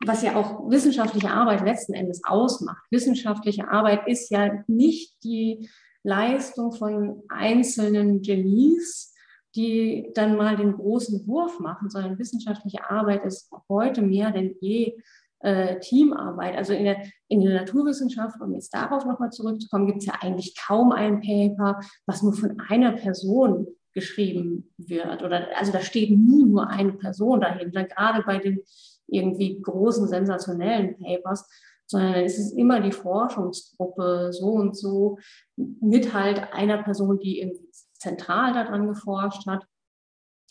was 0.04 0.22
ja 0.22 0.34
auch 0.36 0.68
wissenschaftliche 0.70 1.30
Arbeit 1.30 1.64
letzten 1.64 1.94
Endes 1.94 2.22
ausmacht. 2.24 2.82
Wissenschaftliche 2.90 3.68
Arbeit 3.68 4.08
ist 4.08 4.30
ja 4.30 4.64
nicht 4.66 5.22
die 5.22 5.68
Leistung 6.02 6.72
von 6.72 7.22
einzelnen 7.28 8.22
Genies, 8.22 9.14
die 9.54 10.10
dann 10.14 10.36
mal 10.36 10.56
den 10.56 10.74
großen 10.74 11.26
Wurf 11.26 11.58
machen, 11.60 11.90
sondern 11.90 12.18
wissenschaftliche 12.18 12.88
Arbeit 12.88 13.24
ist 13.24 13.50
heute 13.68 14.02
mehr 14.02 14.30
denn 14.30 14.54
je 14.60 14.94
äh, 15.40 15.78
Teamarbeit. 15.80 16.56
Also 16.56 16.72
in 16.72 16.84
der, 16.84 17.02
in 17.28 17.40
der 17.40 17.60
Naturwissenschaft, 17.60 18.40
um 18.40 18.54
jetzt 18.54 18.74
darauf 18.74 19.04
nochmal 19.04 19.30
zurückzukommen, 19.30 19.86
gibt 19.86 19.98
es 19.98 20.06
ja 20.06 20.14
eigentlich 20.20 20.56
kaum 20.56 20.92
ein 20.92 21.20
Paper, 21.20 21.80
was 22.06 22.22
nur 22.22 22.34
von 22.34 22.60
einer 22.68 22.92
Person 22.92 23.66
geschrieben 23.94 24.70
wird. 24.76 25.22
Oder 25.22 25.48
also 25.56 25.72
da 25.72 25.80
steht 25.80 26.10
nie 26.10 26.44
nur 26.44 26.68
eine 26.68 26.92
Person 26.92 27.40
dahinter, 27.40 27.84
gerade 27.84 28.22
bei 28.24 28.38
den 28.38 28.60
irgendwie 29.06 29.60
großen, 29.60 30.06
sensationellen 30.06 30.96
Papers, 30.98 31.48
sondern 31.88 32.24
es 32.24 32.38
ist 32.38 32.52
immer 32.52 32.80
die 32.80 32.92
Forschungsgruppe 32.92 34.30
so 34.32 34.48
und 34.48 34.76
so 34.76 35.18
mit 35.56 36.12
halt 36.12 36.52
einer 36.52 36.82
Person, 36.82 37.18
die 37.18 37.40
irgendwie 37.40 37.66
zentral 37.94 38.52
daran 38.52 38.86
geforscht 38.86 39.46
hat. 39.46 39.66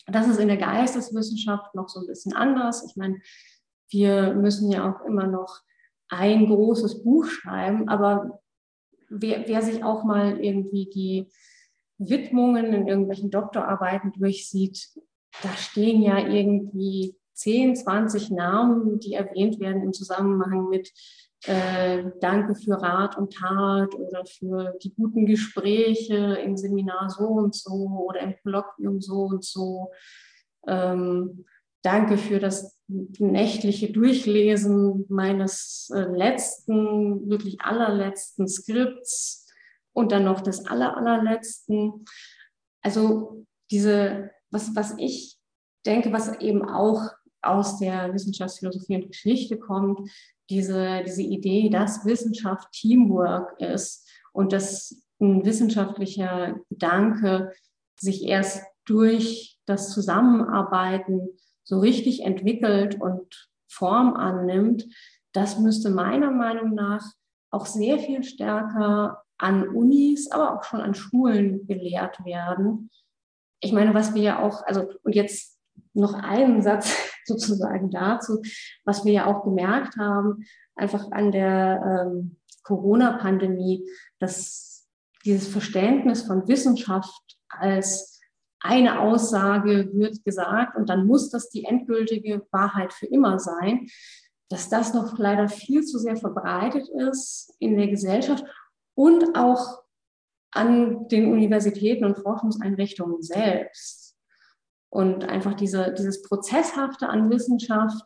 Das 0.06 0.26
ist 0.26 0.40
in 0.40 0.48
der 0.48 0.56
Geisteswissenschaft 0.56 1.74
noch 1.74 1.88
so 1.88 2.00
ein 2.00 2.06
bisschen 2.06 2.34
anders. 2.34 2.84
Ich 2.88 2.96
meine, 2.96 3.20
wir 3.90 4.34
müssen 4.34 4.70
ja 4.70 4.90
auch 4.90 5.04
immer 5.06 5.26
noch 5.26 5.60
ein 6.08 6.46
großes 6.46 7.04
Buch 7.04 7.26
schreiben, 7.26 7.88
aber 7.88 8.40
wer, 9.08 9.46
wer 9.46 9.62
sich 9.62 9.84
auch 9.84 10.04
mal 10.04 10.40
irgendwie 10.40 10.90
die 10.90 11.28
Widmungen 11.98 12.72
in 12.72 12.88
irgendwelchen 12.88 13.30
Doktorarbeiten 13.30 14.12
durchsieht, 14.12 14.88
da 15.42 15.50
stehen 15.56 16.02
ja 16.02 16.18
irgendwie 16.18 17.16
10, 17.34 17.76
20 17.76 18.30
Namen, 18.30 18.98
die 18.98 19.12
erwähnt 19.12 19.60
werden 19.60 19.82
im 19.82 19.92
Zusammenhang 19.92 20.68
mit 20.68 20.90
äh, 21.48 22.10
Danke 22.20 22.54
für 22.54 22.80
Rat 22.80 23.16
und 23.16 23.32
Tat 23.34 23.94
oder 23.94 24.24
für 24.26 24.74
die 24.82 24.94
guten 24.94 25.26
Gespräche 25.26 26.38
im 26.44 26.56
Seminar 26.56 27.08
so 27.10 27.24
und 27.24 27.54
so 27.54 28.06
oder 28.08 28.20
im 28.20 28.34
Kolloquium 28.42 29.00
so 29.00 29.22
und 29.22 29.44
so. 29.44 29.90
Ähm, 30.66 31.46
danke 31.82 32.18
für 32.18 32.38
das 32.38 32.78
nächtliche 32.88 33.90
Durchlesen 33.90 35.06
meines 35.08 35.90
äh, 35.94 36.00
letzten, 36.00 37.28
wirklich 37.28 37.60
allerletzten 37.60 38.46
Skripts 38.48 39.46
und 39.92 40.12
dann 40.12 40.24
noch 40.24 40.40
des 40.42 40.66
aller, 40.66 40.96
allerletzten. 40.96 42.04
Also 42.82 43.46
diese, 43.70 44.30
was, 44.50 44.76
was 44.76 44.94
ich 44.98 45.38
denke, 45.86 46.12
was 46.12 46.38
eben 46.40 46.68
auch 46.68 47.10
aus 47.42 47.78
der 47.78 48.12
Wissenschaftsphilosophie 48.12 48.96
und 48.96 49.08
Geschichte 49.08 49.58
kommt, 49.58 50.10
diese, 50.50 51.02
diese 51.04 51.22
Idee, 51.22 51.68
dass 51.68 52.04
Wissenschaft 52.04 52.72
Teamwork 52.72 53.60
ist 53.60 54.08
und 54.32 54.52
dass 54.52 55.02
ein 55.20 55.44
wissenschaftlicher 55.44 56.56
Gedanke 56.70 57.52
sich 57.98 58.24
erst 58.24 58.62
durch 58.84 59.58
das 59.66 59.92
Zusammenarbeiten 59.92 61.28
so 61.64 61.78
richtig 61.78 62.22
entwickelt 62.22 63.00
und 63.00 63.48
Form 63.68 64.14
annimmt, 64.14 64.86
das 65.32 65.58
müsste 65.58 65.90
meiner 65.90 66.30
Meinung 66.30 66.74
nach 66.74 67.04
auch 67.50 67.66
sehr 67.66 67.98
viel 67.98 68.22
stärker 68.22 69.22
an 69.36 69.68
Unis, 69.68 70.30
aber 70.30 70.56
auch 70.56 70.64
schon 70.64 70.80
an 70.80 70.94
Schulen 70.94 71.66
gelehrt 71.66 72.24
werden. 72.24 72.90
Ich 73.60 73.72
meine, 73.72 73.94
was 73.94 74.14
wir 74.14 74.22
ja 74.22 74.42
auch, 74.42 74.64
also 74.66 74.88
und 75.02 75.14
jetzt 75.14 75.57
noch 75.94 76.14
einen 76.14 76.62
Satz 76.62 76.94
sozusagen 77.24 77.90
dazu, 77.90 78.42
was 78.84 79.04
wir 79.04 79.12
ja 79.12 79.26
auch 79.26 79.44
gemerkt 79.44 79.96
haben, 79.96 80.44
einfach 80.74 81.10
an 81.10 81.32
der 81.32 82.06
ähm, 82.06 82.36
Corona-Pandemie, 82.62 83.86
dass 84.18 84.88
dieses 85.24 85.48
Verständnis 85.48 86.22
von 86.22 86.46
Wissenschaft 86.48 87.38
als 87.48 88.20
eine 88.60 89.00
Aussage 89.00 89.90
wird 89.92 90.24
gesagt 90.24 90.76
und 90.76 90.88
dann 90.88 91.06
muss 91.06 91.30
das 91.30 91.48
die 91.50 91.64
endgültige 91.64 92.46
Wahrheit 92.50 92.92
für 92.92 93.06
immer 93.06 93.38
sein, 93.38 93.86
dass 94.48 94.68
das 94.68 94.94
noch 94.94 95.18
leider 95.18 95.48
viel 95.48 95.84
zu 95.84 95.98
sehr 95.98 96.16
verbreitet 96.16 96.88
ist 96.88 97.54
in 97.58 97.76
der 97.76 97.88
Gesellschaft 97.88 98.44
und 98.94 99.36
auch 99.36 99.82
an 100.50 101.08
den 101.08 101.30
Universitäten 101.32 102.04
und 102.04 102.18
Forschungseinrichtungen 102.18 103.22
selbst. 103.22 104.07
Und 104.90 105.24
einfach 105.24 105.54
diese, 105.54 105.94
dieses 105.96 106.22
Prozesshafte 106.22 107.08
an 107.08 107.30
Wissenschaft, 107.30 108.02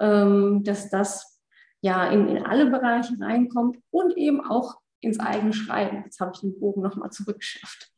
ähm, 0.00 0.62
dass 0.64 0.88
das 0.90 1.40
ja 1.80 2.08
in, 2.10 2.28
in 2.28 2.44
alle 2.44 2.70
Bereiche 2.70 3.14
reinkommt 3.20 3.78
und 3.90 4.16
eben 4.16 4.40
auch 4.40 4.76
ins 5.00 5.20
eigene 5.20 5.52
Schreiben. 5.52 6.02
Jetzt 6.04 6.20
habe 6.20 6.32
ich 6.34 6.40
den 6.40 6.58
Bogen 6.58 6.82
nochmal 6.82 7.10
zurückgeschafft. 7.10 7.92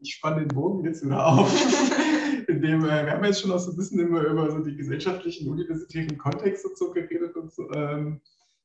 Ich 0.00 0.14
spanne 0.14 0.40
den 0.46 0.48
Bogen 0.48 0.84
jetzt 0.84 1.04
wieder 1.04 1.26
auf. 1.26 1.50
Indem, 2.48 2.84
äh, 2.84 3.04
wir 3.04 3.12
haben 3.12 3.24
jetzt 3.24 3.40
schon 3.42 3.50
auch 3.50 3.58
so 3.58 3.72
ein 3.72 3.76
bisschen 3.76 4.00
immer 4.00 4.22
über 4.22 4.50
so 4.50 4.60
die 4.60 4.76
gesellschaftlichen, 4.76 5.50
universitären 5.50 6.16
Kontexte 6.16 6.68
so 6.74 6.92
geredet 6.92 7.36
und 7.36 7.52
so. 7.52 7.70
Ähm, 7.72 8.20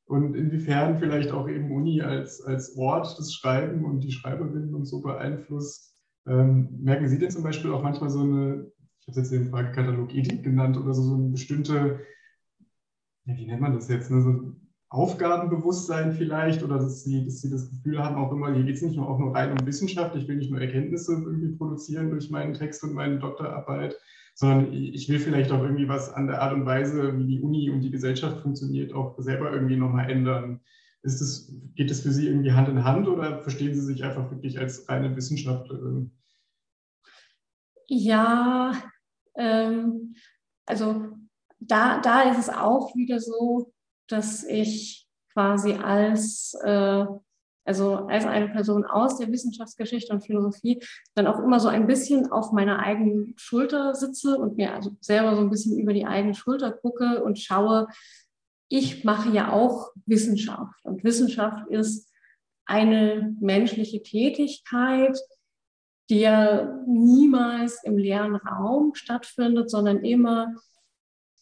und 0.06 0.34
inwiefern 0.34 0.98
vielleicht 0.98 1.30
auch 1.32 1.48
eben 1.48 1.72
Uni 1.72 2.02
als, 2.02 2.42
als 2.42 2.76
Ort 2.76 3.18
des 3.18 3.34
Schreiben 3.34 3.84
und 3.84 4.00
die 4.00 4.12
Schreiberinnen 4.12 4.74
und 4.74 4.84
so 4.84 5.00
beeinflusst. 5.00 5.93
Ähm, 6.26 6.68
merken 6.80 7.08
Sie 7.08 7.18
denn 7.18 7.30
zum 7.30 7.42
Beispiel 7.42 7.72
auch 7.72 7.82
manchmal 7.82 8.10
so 8.10 8.20
eine, 8.20 8.70
ich 9.00 9.08
habe 9.08 9.20
es 9.20 9.30
jetzt 9.30 9.32
den 9.32 9.50
Fragekatalog 9.50 10.14
Ethik 10.14 10.42
genannt, 10.42 10.76
oder 10.78 10.94
so, 10.94 11.02
so 11.02 11.14
eine 11.14 11.28
bestimmte, 11.28 12.00
ja, 13.26 13.36
wie 13.36 13.46
nennt 13.46 13.60
man 13.60 13.74
das 13.74 13.88
jetzt, 13.88 14.10
ne, 14.10 14.22
so 14.22 14.54
Aufgabenbewusstsein 14.88 16.12
vielleicht, 16.12 16.62
oder 16.62 16.78
dass 16.78 17.04
Sie, 17.04 17.24
dass 17.24 17.40
Sie 17.40 17.50
das 17.50 17.68
Gefühl 17.68 17.98
haben, 17.98 18.16
auch 18.16 18.32
immer, 18.32 18.54
hier 18.54 18.64
geht 18.64 18.76
es 18.76 18.82
nicht 18.82 18.96
nur 18.96 19.08
auch 19.08 19.18
nur 19.18 19.34
rein 19.34 19.52
um 19.52 19.66
Wissenschaft, 19.66 20.14
ich 20.14 20.28
will 20.28 20.36
nicht 20.36 20.50
nur 20.50 20.60
Erkenntnisse 20.60 21.14
irgendwie 21.14 21.56
produzieren 21.56 22.10
durch 22.10 22.30
meinen 22.30 22.54
Text 22.54 22.84
und 22.84 22.94
meine 22.94 23.18
Doktorarbeit, 23.18 23.96
sondern 24.34 24.72
ich 24.72 25.08
will 25.08 25.18
vielleicht 25.18 25.50
auch 25.52 25.62
irgendwie 25.62 25.88
was 25.88 26.12
an 26.12 26.26
der 26.26 26.40
Art 26.42 26.54
und 26.54 26.64
Weise, 26.64 27.18
wie 27.18 27.26
die 27.26 27.40
Uni 27.40 27.70
und 27.70 27.80
die 27.80 27.90
Gesellschaft 27.90 28.40
funktioniert, 28.40 28.92
auch 28.92 29.18
selber 29.18 29.52
irgendwie 29.52 29.76
nochmal 29.76 30.10
ändern. 30.10 30.60
Ist 31.04 31.20
das, 31.20 31.52
geht 31.74 31.90
das 31.90 32.00
für 32.00 32.10
Sie 32.10 32.26
irgendwie 32.28 32.52
Hand 32.52 32.68
in 32.68 32.82
Hand 32.82 33.06
oder 33.06 33.42
verstehen 33.42 33.74
Sie 33.74 33.82
sich 33.82 34.02
einfach 34.02 34.30
wirklich 34.30 34.58
als 34.58 34.88
reine 34.88 35.14
Wissenschaftlerin? 35.14 36.10
Ja, 37.86 38.72
ähm, 39.36 40.14
also 40.64 41.08
da, 41.60 42.00
da 42.00 42.30
ist 42.30 42.38
es 42.38 42.48
auch 42.48 42.94
wieder 42.96 43.20
so, 43.20 43.72
dass 44.08 44.44
ich 44.44 45.06
quasi 45.32 45.74
als 45.74 46.54
äh, 46.62 47.04
also 47.66 47.94
als 47.94 48.26
eine 48.26 48.48
Person 48.48 48.84
aus 48.84 49.18
der 49.18 49.30
Wissenschaftsgeschichte 49.32 50.12
und 50.12 50.24
Philosophie, 50.24 50.80
dann 51.14 51.26
auch 51.26 51.38
immer 51.38 51.60
so 51.60 51.68
ein 51.68 51.86
bisschen 51.86 52.30
auf 52.30 52.52
meiner 52.52 52.78
eigenen 52.80 53.34
Schulter 53.36 53.94
sitze 53.94 54.36
und 54.36 54.56
mir 54.56 54.74
also 54.74 54.90
selber 55.00 55.34
so 55.34 55.40
ein 55.40 55.50
bisschen 55.50 55.78
über 55.78 55.94
die 55.94 56.06
eigene 56.06 56.34
Schulter 56.34 56.72
gucke 56.72 57.24
und 57.24 57.38
schaue, 57.38 57.88
ich 58.68 59.04
mache 59.04 59.30
ja 59.30 59.52
auch 59.52 59.90
Wissenschaft. 60.06 60.84
Und 60.84 61.04
Wissenschaft 61.04 61.68
ist 61.68 62.10
eine 62.66 63.36
menschliche 63.40 64.02
Tätigkeit, 64.02 65.18
die 66.10 66.20
ja 66.20 66.78
niemals 66.86 67.82
im 67.84 67.96
leeren 67.96 68.36
Raum 68.36 68.94
stattfindet, 68.94 69.70
sondern 69.70 70.04
immer 70.04 70.54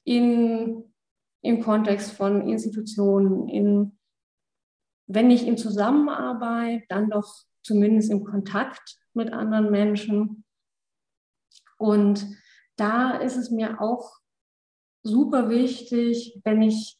in, 0.04 0.92
im 1.42 1.62
Kontext 1.62 2.12
von 2.12 2.48
Institutionen, 2.48 3.48
in 3.48 3.98
wenn 5.06 5.28
nicht 5.28 5.46
in 5.46 5.58
Zusammenarbeit, 5.58 6.84
dann 6.88 7.10
doch 7.10 7.44
zumindest 7.62 8.10
im 8.10 8.24
Kontakt 8.24 8.98
mit 9.14 9.32
anderen 9.32 9.70
Menschen. 9.70 10.44
Und 11.76 12.26
da 12.76 13.16
ist 13.18 13.36
es 13.36 13.50
mir 13.50 13.80
auch 13.80 14.12
super 15.02 15.50
wichtig, 15.50 16.40
wenn 16.44 16.62
ich 16.62 16.98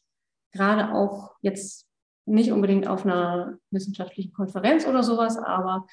gerade 0.53 0.93
auch 0.93 1.35
jetzt 1.41 1.87
nicht 2.25 2.51
unbedingt 2.51 2.87
auf 2.87 3.05
einer 3.05 3.57
wissenschaftlichen 3.71 4.31
Konferenz 4.31 4.87
oder 4.87 5.03
sowas, 5.03 5.37
aber 5.37 5.85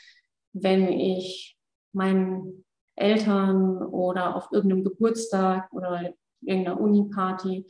wenn 0.53 0.89
ich 0.89 1.57
mein 1.93 2.65
Eltern 2.95 3.79
oder 3.79 4.37
auf 4.37 4.49
irgendeinem 4.53 4.85
Geburtstag 4.85 5.73
oder 5.73 6.13
irgendeiner 6.41 6.81
Uni-Party 6.81 7.67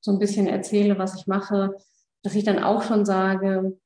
so 0.00 0.12
ein 0.12 0.18
bisschen 0.18 0.46
erzähle, 0.46 0.98
was 0.98 1.16
ich 1.16 1.26
mache, 1.26 1.76
dass 2.22 2.34
ich 2.34 2.44
dann 2.44 2.62
auch 2.62 2.82
schon 2.82 3.04
sage, 3.04 3.78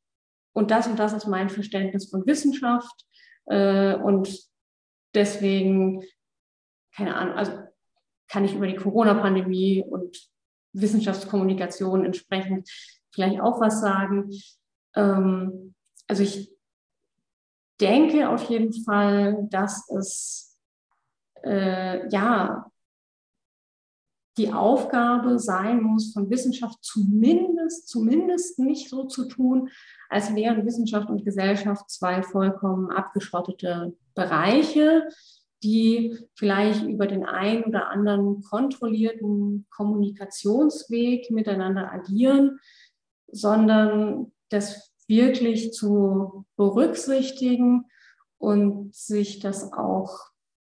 und 0.55 0.71
das 0.71 0.87
und 0.87 0.99
das 0.99 1.15
ist 1.15 1.27
mein 1.27 1.49
Verständnis 1.49 2.11
von 2.11 2.27
Wissenschaft 2.27 3.07
äh, 3.47 3.95
und 3.95 4.39
deswegen, 5.15 6.05
keine 6.95 7.17
Ahnung, 7.17 7.35
also 7.35 7.53
kann 8.29 8.45
ich 8.45 8.55
über 8.55 8.67
die 8.67 8.77
Corona-Pandemie 8.77 9.83
und 9.83 10.32
Wissenschaftskommunikation 10.73 12.05
entsprechend 12.05 12.69
vielleicht 13.11 13.41
auch 13.41 13.61
was 13.61 13.81
sagen. 13.81 14.31
Ähm, 14.95 15.75
also 16.07 16.23
ich 16.23 16.51
denke 17.81 18.29
auf 18.29 18.49
jeden 18.49 18.73
Fall, 18.85 19.47
dass 19.51 19.89
es 19.91 20.59
äh, 21.43 22.09
ja 22.09 22.71
die 24.39 24.53
Aufgabe 24.53 25.39
sein 25.39 25.83
muss, 25.83 26.13
von 26.13 26.31
Wissenschaft 26.31 26.79
zumindest, 26.83 27.89
zumindest 27.89 28.59
nicht 28.59 28.89
so 28.89 29.05
zu 29.05 29.29
tun, 29.29 29.69
als 30.09 30.35
wären 30.35 30.65
Wissenschaft 30.65 31.11
und 31.11 31.25
Gesellschaft 31.25 31.91
zwei 31.91 32.23
vollkommen 32.23 32.91
abgeschottete 32.91 33.95
Bereiche, 34.15 35.09
die 35.63 36.19
vielleicht 36.35 36.85
über 36.85 37.07
den 37.07 37.25
einen 37.25 37.65
oder 37.65 37.89
anderen 37.89 38.43
kontrollierten 38.43 39.67
Kommunikationsweg 39.71 41.31
miteinander 41.31 41.93
agieren, 41.93 42.59
sondern 43.29 44.33
das 44.49 44.93
wirklich 45.07 45.73
zu 45.73 46.45
berücksichtigen 46.57 47.87
und 48.39 48.95
sich 48.95 49.39
das 49.39 49.73
auch 49.73 50.19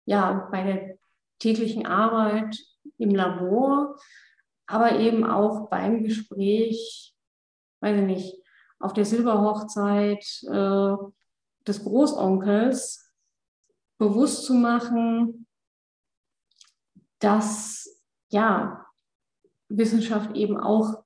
ja, 0.07 0.49
bei 0.51 0.63
der 0.63 0.99
täglichen 1.39 1.87
Arbeit 1.87 2.59
im 2.99 3.11
Labor, 3.11 3.97
aber 4.67 4.99
eben 4.99 5.25
auch 5.25 5.69
beim 5.69 6.05
Gespräch, 6.05 7.15
weiß 7.81 8.01
ich 8.01 8.07
nicht, 8.07 8.37
auf 8.79 8.93
der 8.93 9.05
Silberhochzeit 9.05 10.25
äh, 10.51 10.97
des 11.67 11.85
Großonkels 11.85 13.04
bewusst 14.09 14.45
zu 14.45 14.55
machen, 14.55 15.47
dass 17.21 18.03
ja 18.31 18.87
Wissenschaft 19.69 20.37
eben 20.37 20.59
auch 20.59 21.05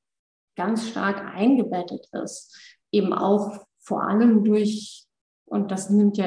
ganz 0.57 0.89
stark 0.89 1.25
eingebettet 1.35 2.09
ist, 2.25 2.57
eben 2.91 3.13
auch 3.13 3.65
vor 3.79 4.03
allem 4.03 4.43
durch, 4.43 5.07
und 5.47 5.71
das 5.71 5.91
nimmt 5.91 6.17
ja 6.17 6.27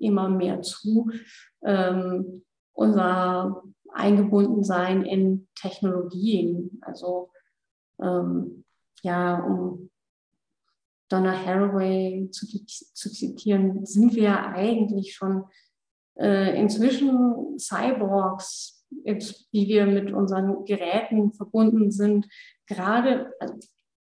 immer 0.00 0.28
mehr 0.28 0.62
zu, 0.62 1.10
ähm, 1.62 2.44
unser 2.72 3.62
Eingebundensein 3.92 5.04
in 5.04 5.48
Technologien. 5.56 6.78
Also 6.82 7.30
ähm, 8.00 8.64
ja, 9.02 9.42
um 9.42 9.90
Donna 11.08 11.32
Haraway 11.32 12.28
zu, 12.30 12.46
zu, 12.66 13.10
zitieren, 13.10 13.84
sind 13.84 14.14
wir 14.14 14.46
eigentlich 14.48 15.14
schon 15.14 15.44
äh, 16.18 16.58
inzwischen 16.58 17.58
Cyborgs, 17.58 18.86
jetzt, 19.04 19.48
wie 19.52 19.66
wir 19.68 19.86
mit 19.86 20.12
unseren 20.12 20.64
Geräten 20.64 21.32
verbunden 21.32 21.90
sind, 21.90 22.28
gerade, 22.66 23.32
also, 23.40 23.54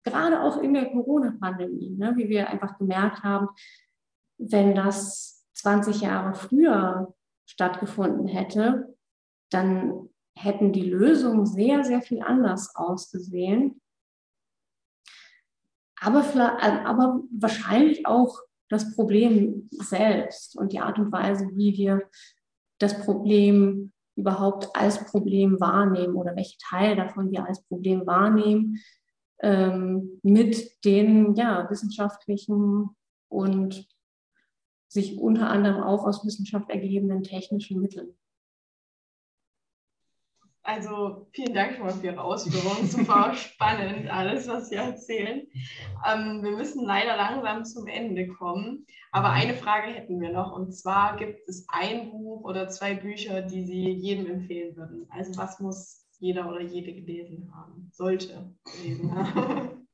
gerade 0.05 0.43
auch 0.43 0.59
in 0.59 0.75
der 0.75 0.91
Corona-Pandemie, 0.91 1.97
ne, 1.97 2.15
wie 2.17 2.29
wir 2.29 2.49
einfach 2.51 2.79
gemerkt 2.79 3.23
haben, 3.23 3.49
wenn 4.39 4.75
das 4.75 5.47
20 5.55 6.03
Jahre 6.03 6.35
früher 6.35 7.15
stattgefunden 7.47 8.27
hätte, 8.27 8.95
dann 9.51 10.09
hätten 10.37 10.73
die 10.73 10.91
Lösungen 10.91 11.47
sehr, 11.47 11.85
sehr 11.85 12.03
viel 12.03 12.23
anders 12.23 12.75
ausgesehen. 12.75 13.81
Aber, 16.01 16.25
aber 16.61 17.23
wahrscheinlich 17.31 18.07
auch 18.07 18.41
das 18.75 18.95
Problem 18.95 19.69
selbst 19.71 20.57
und 20.57 20.73
die 20.73 20.81
Art 20.81 20.99
und 20.99 21.13
Weise, 21.13 21.49
wie 21.55 21.77
wir 21.77 22.03
das 22.79 23.01
Problem 23.05 23.93
überhaupt 24.17 24.69
als 24.75 25.07
Problem 25.07 25.61
wahrnehmen 25.61 26.17
oder 26.17 26.35
welche 26.37 26.59
Teil 26.59 26.97
davon 26.97 27.31
wir 27.31 27.47
als 27.47 27.63
Problem 27.63 28.07
wahrnehmen, 28.07 28.81
ähm, 29.41 30.21
mit 30.23 30.85
den 30.85 31.35
ja, 31.35 31.69
wissenschaftlichen 31.71 32.91
und 33.29 33.89
sich 34.89 35.19
unter 35.19 35.49
anderem 35.51 35.83
auch 35.83 36.05
aus 36.05 36.25
Wissenschaft 36.25 36.71
ergebenden 36.71 37.23
technischen 37.23 37.81
Mitteln. 37.81 38.17
Also 40.67 41.29
vielen 41.33 41.53
Dank 41.53 41.75
schon 41.77 41.85
mal 41.85 41.93
für 41.93 42.07
Ihre 42.07 42.23
Ausführungen. 42.23 42.89
Super 42.89 43.35
spannend 43.35 44.09
alles, 44.11 44.49
was 44.49 44.71
Sie 44.71 44.77
erzählen. 44.77 45.47
Ähm, 46.07 46.43
wir 46.43 46.53
müssen 46.53 46.87
leider 46.87 47.17
langsam 47.19 47.67
zum 47.67 47.87
Ende 47.87 48.29
kommen. 48.29 48.87
Aber 49.13 49.29
mhm. 49.29 49.35
eine 49.35 49.55
Frage 49.55 49.89
hätten 49.89 50.19
wir 50.23 50.33
noch. 50.33 50.57
Und 50.57 50.73
zwar 50.73 51.19
gibt 51.19 51.47
es 51.47 51.67
ein 51.69 52.11
Buch 52.11 52.45
oder 52.45 52.69
zwei 52.69 52.95
Bücher, 52.95 53.43
die 53.43 53.67
Sie 53.67 53.91
jedem 53.91 54.27
empfehlen 54.27 54.75
würden. 54.75 55.07
Also 55.11 55.37
was 55.37 55.61
muss 55.61 56.07
jeder 56.19 56.49
oder 56.49 56.63
jede 56.63 56.95
gelesen 56.95 57.53
haben? 57.55 57.91
Sollte 57.93 58.55
gelesen 58.65 59.15
haben. 59.15 59.71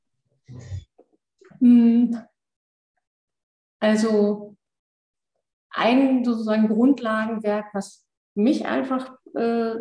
Hm. 1.59 2.17
Also 3.79 4.57
ein 5.69 6.25
sozusagen 6.25 6.67
Grundlagenwerk, 6.69 7.67
was 7.73 8.03
mich 8.33 8.65
einfach 8.65 9.15
äh, 9.35 9.75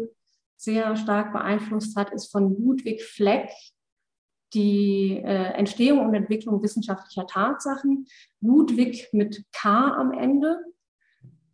sehr 0.61 0.95
stark 0.95 1.33
beeinflusst 1.33 1.97
hat, 1.97 2.13
ist 2.13 2.31
von 2.31 2.55
Ludwig 2.63 3.03
Fleck, 3.03 3.51
die 4.53 5.17
äh, 5.17 5.55
Entstehung 5.55 6.07
und 6.07 6.15
Entwicklung 6.15 6.63
wissenschaftlicher 6.63 7.27
Tatsachen. 7.27 8.07
Ludwig 8.41 9.09
mit 9.13 9.45
K 9.53 9.95
am 9.95 10.13
Ende. 10.13 10.59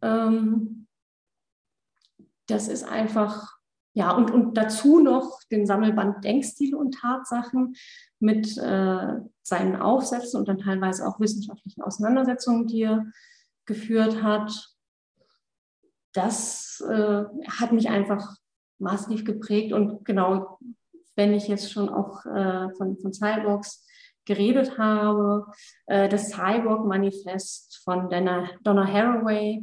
Ähm, 0.03 0.89
das 2.47 2.67
ist 2.67 2.83
einfach, 2.83 3.59
ja, 3.95 4.11
und, 4.11 4.33
und 4.33 4.55
dazu 4.55 4.99
noch 4.99 5.41
den 5.53 5.67
Sammelband 5.67 6.25
Denkstile 6.25 6.77
und 6.77 6.95
Tatsachen 6.95 7.77
mit 8.19 8.59
äh, 8.59 9.21
seinen 9.43 9.77
Aufsätzen 9.77 10.41
und 10.41 10.49
dann 10.49 10.59
teilweise 10.59 11.07
auch 11.07 11.21
wissenschaftlichen 11.21 11.83
Auseinandersetzungen, 11.83 12.67
die 12.67 12.83
er 12.83 13.07
geführt 13.67 14.23
hat. 14.23 14.75
Das 16.13 16.81
äh, 16.89 17.25
hat 17.49 17.71
mich 17.71 17.89
einfach 17.89 18.37
massiv 18.79 19.24
geprägt. 19.24 19.72
Und 19.72 20.05
genau, 20.05 20.59
wenn 21.14 21.35
ich 21.35 21.49
jetzt 21.49 21.72
schon 21.72 21.89
auch 21.89 22.24
äh, 22.27 22.68
von, 22.77 22.99
von 22.99 23.12
Cyborgs 23.12 23.87
geredet 24.24 24.79
habe, 24.79 25.47
äh, 25.87 26.09
das 26.09 26.31
Cyborg-Manifest 26.31 27.83
von 27.85 28.11
Donna, 28.11 28.51
Donna 28.62 28.87
Haraway, 28.87 29.62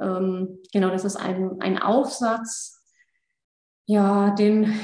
ähm, 0.00 0.58
genau, 0.72 0.90
das 0.90 1.04
ist 1.04 1.16
ein, 1.16 1.60
ein 1.60 1.78
Aufsatz, 1.78 2.82
ja, 3.86 4.30
den 4.34 4.74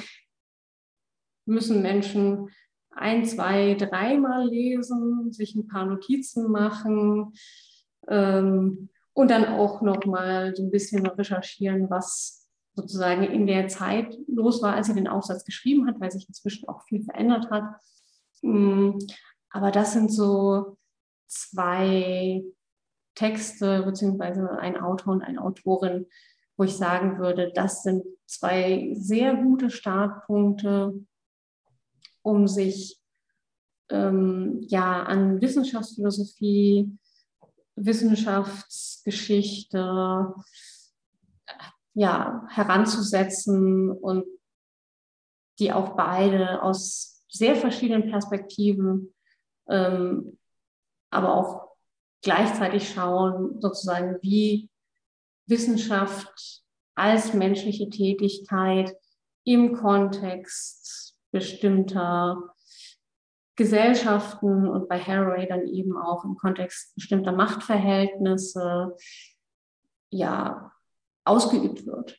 müssen 1.46 1.82
Menschen 1.82 2.50
ein, 2.90 3.24
zwei, 3.24 3.74
dreimal 3.74 4.46
lesen, 4.48 5.32
sich 5.32 5.54
ein 5.54 5.66
paar 5.66 5.84
Notizen 5.84 6.50
machen 6.50 7.32
ähm, 8.08 8.88
und 9.12 9.30
dann 9.30 9.46
auch 9.46 9.82
nochmal 9.82 10.54
so 10.54 10.62
ein 10.62 10.70
bisschen 10.70 11.06
recherchieren, 11.06 11.90
was 11.90 12.43
sozusagen 12.74 13.22
in 13.22 13.46
der 13.46 13.68
Zeit 13.68 14.18
los 14.26 14.62
war, 14.62 14.74
als 14.74 14.88
sie 14.88 14.94
den 14.94 15.08
Aufsatz 15.08 15.44
geschrieben 15.44 15.86
hat, 15.86 16.00
weil 16.00 16.10
sich 16.10 16.28
inzwischen 16.28 16.68
auch 16.68 16.82
viel 16.82 17.04
verändert 17.04 17.50
hat. 17.50 17.64
Mm, 18.42 18.98
aber 19.50 19.70
das 19.70 19.92
sind 19.92 20.12
so 20.12 20.76
zwei 21.26 22.42
Texte 23.14 23.82
beziehungsweise 23.84 24.58
ein 24.58 24.76
Autor 24.76 25.14
und 25.14 25.22
eine 25.22 25.40
Autorin, 25.40 26.06
wo 26.56 26.64
ich 26.64 26.76
sagen 26.76 27.18
würde, 27.18 27.52
das 27.54 27.82
sind 27.82 28.04
zwei 28.26 28.90
sehr 28.94 29.34
gute 29.36 29.70
Startpunkte, 29.70 31.00
um 32.22 32.48
sich 32.48 33.00
ähm, 33.90 34.58
ja 34.62 35.04
an 35.04 35.40
Wissenschaftsphilosophie, 35.40 36.90
Wissenschaftsgeschichte, 37.76 40.34
ja, 41.94 42.44
heranzusetzen 42.50 43.90
und 43.90 44.26
die 45.58 45.72
auch 45.72 45.96
beide 45.96 46.62
aus 46.62 47.24
sehr 47.28 47.56
verschiedenen 47.56 48.10
Perspektiven, 48.10 49.14
ähm, 49.68 50.38
aber 51.10 51.34
auch 51.34 51.68
gleichzeitig 52.22 52.92
schauen, 52.92 53.60
sozusagen, 53.60 54.18
wie 54.22 54.68
Wissenschaft 55.46 56.62
als 56.96 57.34
menschliche 57.34 57.88
Tätigkeit 57.90 58.96
im 59.44 59.74
Kontext 59.74 61.16
bestimmter 61.30 62.54
Gesellschaften 63.56 64.68
und 64.68 64.88
bei 64.88 64.98
Haraway 64.98 65.46
dann 65.46 65.66
eben 65.66 65.96
auch 65.96 66.24
im 66.24 66.36
Kontext 66.36 66.94
bestimmter 66.94 67.32
Machtverhältnisse 67.32 68.96
ja 70.10 70.73
ausgeübt 71.24 71.86
wird. 71.86 72.18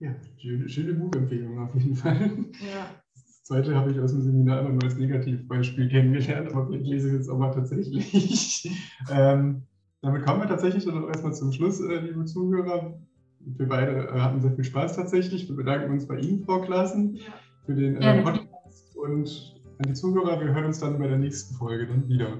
Ja, 0.00 0.16
schöne, 0.36 0.68
schöne 0.68 0.94
Buchempfehlung 0.94 1.58
auf 1.58 1.74
jeden 1.74 1.94
Fall. 1.94 2.30
Ja. 2.60 2.90
Das 3.14 3.44
zweite 3.44 3.74
habe 3.74 3.92
ich 3.92 4.00
aus 4.00 4.12
dem 4.12 4.22
Seminar 4.22 4.60
immer 4.60 4.70
nur 4.70 4.82
als 4.84 4.96
Negativbeispiel 4.96 5.88
kennengelernt, 5.88 6.50
aber 6.50 6.66
vielleicht 6.66 6.86
lese 6.86 7.08
ich 7.08 7.20
es 7.20 7.28
auch 7.28 7.38
mal 7.38 7.50
tatsächlich. 7.50 8.68
ähm, 9.10 9.62
damit 10.00 10.24
kommen 10.24 10.40
wir 10.40 10.48
tatsächlich 10.48 10.84
dann 10.84 11.04
auch 11.04 11.08
erstmal 11.08 11.34
zum 11.34 11.52
Schluss, 11.52 11.80
äh, 11.80 12.00
liebe 12.00 12.24
Zuhörer. 12.24 12.98
Wir 13.38 13.68
beide 13.68 14.08
äh, 14.08 14.20
hatten 14.20 14.40
sehr 14.40 14.52
viel 14.52 14.64
Spaß 14.64 14.96
tatsächlich. 14.96 15.48
Wir 15.48 15.56
bedanken 15.56 15.92
uns 15.92 16.06
bei 16.06 16.18
Ihnen, 16.18 16.44
Frau 16.44 16.60
Klassen, 16.60 17.16
ja. 17.16 17.22
für 17.64 17.74
den 17.74 17.96
äh, 17.96 18.22
Podcast 18.22 18.96
und 18.96 19.54
an 19.78 19.86
die 19.88 19.94
Zuhörer. 19.94 20.40
Wir 20.40 20.52
hören 20.54 20.66
uns 20.66 20.80
dann 20.80 20.98
bei 20.98 21.06
der 21.06 21.18
nächsten 21.18 21.54
Folge 21.54 21.86
dann 21.86 22.08
wieder. 22.08 22.38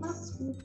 Macht's 0.00 0.36
gut. 0.38 0.56